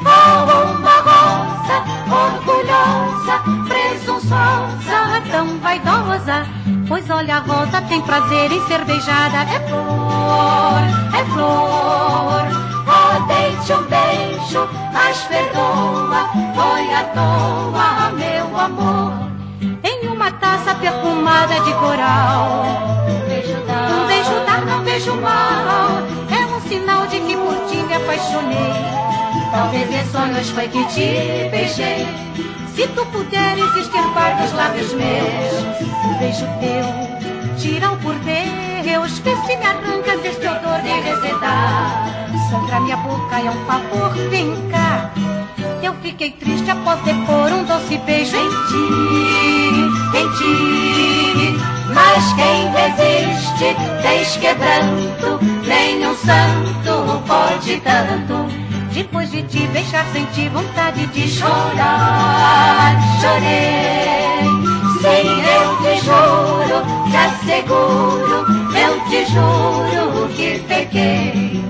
Oh, 0.00 0.44
uma 0.72 0.96
rosa, 1.08 1.76
orgulhosa, 2.10 3.36
presunçosa, 3.68 4.98
tão 5.30 5.58
vaidosa. 5.58 6.46
Pois 6.88 7.10
olha, 7.10 7.36
a 7.36 7.40
rosa 7.40 7.82
tem 7.82 8.00
prazer 8.00 8.50
em 8.50 8.66
ser 8.66 8.84
beijada. 8.84 9.42
É 9.42 9.60
flor, 9.68 10.82
é 11.12 11.24
flor. 11.32 12.65
Deite 13.66 13.72
um 13.72 13.82
beijo, 13.88 14.68
mas 14.92 15.18
perdoa. 15.22 16.30
Foi 16.54 16.94
à 16.94 17.02
toa, 17.12 18.12
meu 18.12 18.60
amor. 18.60 19.12
Em 19.82 20.06
uma 20.06 20.30
taça 20.30 20.72
perfumada 20.76 21.58
de 21.60 21.72
coral. 21.74 22.64
Um 23.10 24.06
beijo 24.06 24.40
dá, 24.46 24.60
não 24.60 24.84
vejo 24.84 25.16
mal. 25.16 25.98
É 26.30 26.46
um 26.46 26.60
sinal 26.68 27.08
de 27.08 27.18
que 27.18 27.36
por 27.36 27.56
ti 27.66 27.78
me 27.78 27.94
apaixonei. 27.94 28.72
Talvez 29.50 29.90
em 29.90 30.12
sonhos 30.12 30.50
foi 30.50 30.68
que 30.68 30.84
te 30.84 31.48
beijei. 31.50 32.06
Se 32.72 32.86
tu 32.88 33.04
puderes 33.06 33.76
extirpar 33.76 34.42
dos 34.42 34.52
lábios 34.52 34.92
meus 34.92 35.86
um 36.04 36.18
beijo 36.18 36.46
teu, 36.60 37.58
tira 37.58 37.90
o 37.90 37.96
por 37.96 38.14
Deus, 38.86 39.18
vê 39.18 39.34
se 39.34 39.56
me 39.56 39.66
arrancas 39.66 40.24
este 40.24 40.46
odor 40.46 40.80
de 40.80 40.92
resedar. 41.00 42.06
Sangra 42.48 42.78
minha 42.78 42.96
boca, 42.98 43.36
é 43.36 43.50
um 43.50 43.66
favor, 43.66 44.14
vem 44.30 44.54
cá. 44.70 45.10
Eu 45.82 45.92
fiquei 45.94 46.30
triste 46.30 46.70
após 46.70 47.00
depor 47.00 47.50
um 47.50 47.64
doce 47.64 47.98
beijo 47.98 48.36
em 48.36 48.48
ti, 48.68 48.86
em 50.16 50.28
ti. 50.38 51.58
Mas 51.92 52.32
quem 52.34 52.70
resiste, 52.70 53.74
tens 54.02 54.36
quebranto, 54.36 55.44
nenhum 55.66 56.14
santo 56.14 57.20
pode 57.26 57.80
tanto. 57.80 58.46
Depois 58.92 59.32
de 59.32 59.42
te 59.42 59.66
beijar, 59.66 60.06
senti 60.12 60.48
vontade 60.48 61.08
de 61.08 61.28
chorar. 61.28 62.94
Chorei, 63.20 64.44
sim, 65.00 65.42
eu 65.42 65.76
te 65.82 66.04
juro, 66.04 66.78
te 67.10 67.16
asseguro, 67.16 68.55
eu 68.76 69.00
te 69.08 69.24
juro 69.32 70.28
que 70.34 70.58
pequei. 70.68 71.64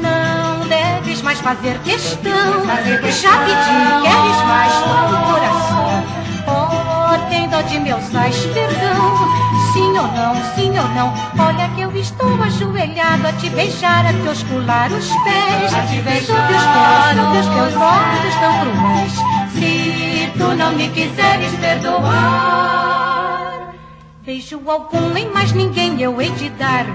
Não 0.00 0.66
deves 0.68 1.22
mais 1.22 1.40
fazer 1.40 1.78
questão, 1.80 2.64
já 2.66 3.38
pedi, 3.38 4.02
queres 4.02 4.42
mais 4.46 4.72
o 4.72 5.16
coração. 5.30 6.22
Oh, 6.46 7.30
tem 7.30 7.48
dó 7.48 7.60
de 7.62 7.78
meus 7.78 8.02
sais, 8.04 8.36
perdão. 8.46 9.42
Sim 9.72 9.88
ou 9.96 10.06
não, 10.08 10.34
sim 10.54 10.70
ou 10.78 10.88
não. 10.88 11.14
Olha 11.38 11.68
que 11.74 11.80
eu 11.80 11.96
estou 11.96 12.42
ajoelhado 12.42 13.26
a 13.26 13.32
te 13.32 13.48
beijar, 13.50 14.04
a 14.06 14.12
te 14.12 14.28
oscular 14.28 14.92
os 14.92 15.08
pés. 15.08 15.72
A 15.72 15.86
te 15.86 16.02
beijar, 16.02 16.44
os 16.44 16.48
teus, 16.48 16.62
sob 17.24 17.38
os 17.38 17.46
teus 17.46 17.74
olhos 17.82 18.34
tão 18.40 18.52
cruéis. 18.60 19.14
Se 19.54 20.32
tu 20.36 20.54
não 20.56 20.72
me 20.72 20.88
quiseres 20.88 21.52
perdoar, 21.60 23.21
beijo 24.24 24.62
algum 24.66 25.16
em 25.16 25.28
mais 25.30 25.52
ninguém 25.52 26.00
eu 26.00 26.20
hei 26.20 26.30
de 26.30 26.48
dar. 26.50 26.86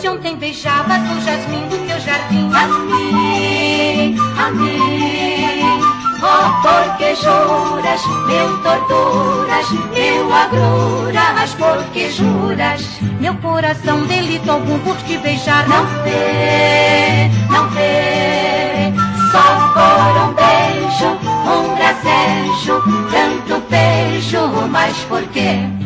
Se 0.00 0.08
ontem 0.08 0.36
beijavas 0.36 0.98
o 1.10 1.20
jasmim 1.20 1.68
do 1.68 1.86
teu 1.86 2.00
jardim, 2.00 2.50
a 2.54 2.66
mim, 2.66 4.16
a 4.38 4.50
mim. 4.50 5.80
Oh, 6.20 6.62
porque 6.62 7.14
juras, 7.16 8.00
mil 8.26 8.62
torturas, 8.62 9.70
mil 9.92 10.32
agruras, 10.32 11.54
porque 11.54 12.10
juras. 12.10 12.98
Meu 13.20 13.34
coração 13.36 14.06
delito 14.06 14.50
algum 14.50 14.78
por 14.78 14.96
te 14.96 15.18
beijar 15.18 15.68
não 15.68 15.84
vê, 16.02 17.28
não 17.50 17.68
vê. 17.70 18.92
Só 19.30 19.72
por 19.74 20.22
um 20.24 20.34
beijo, 20.34 21.08
um 21.46 21.76
gracejo, 21.76 22.82
tanto 23.10 23.62
beijo, 23.68 24.68
mas 24.70 24.96
por 25.04 25.22
quê? 25.28 25.77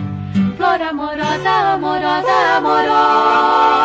Flor 0.63 0.81
amorosa, 0.81 1.75
amorosa, 1.75 2.37
amorosa. 2.57 3.83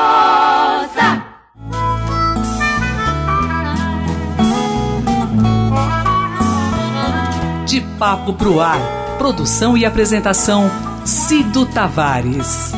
De 7.66 7.82
Papo 7.98 8.34
Pro 8.34 8.62
Ar. 8.62 8.78
Produção 9.18 9.76
e 9.76 9.88
apresentação 9.88 10.70
Cido 11.04 11.66
Tavares. 11.66 12.74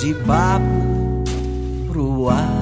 De 0.00 0.14
papo 0.14 1.24
pro 1.92 2.30
ar. 2.30 2.57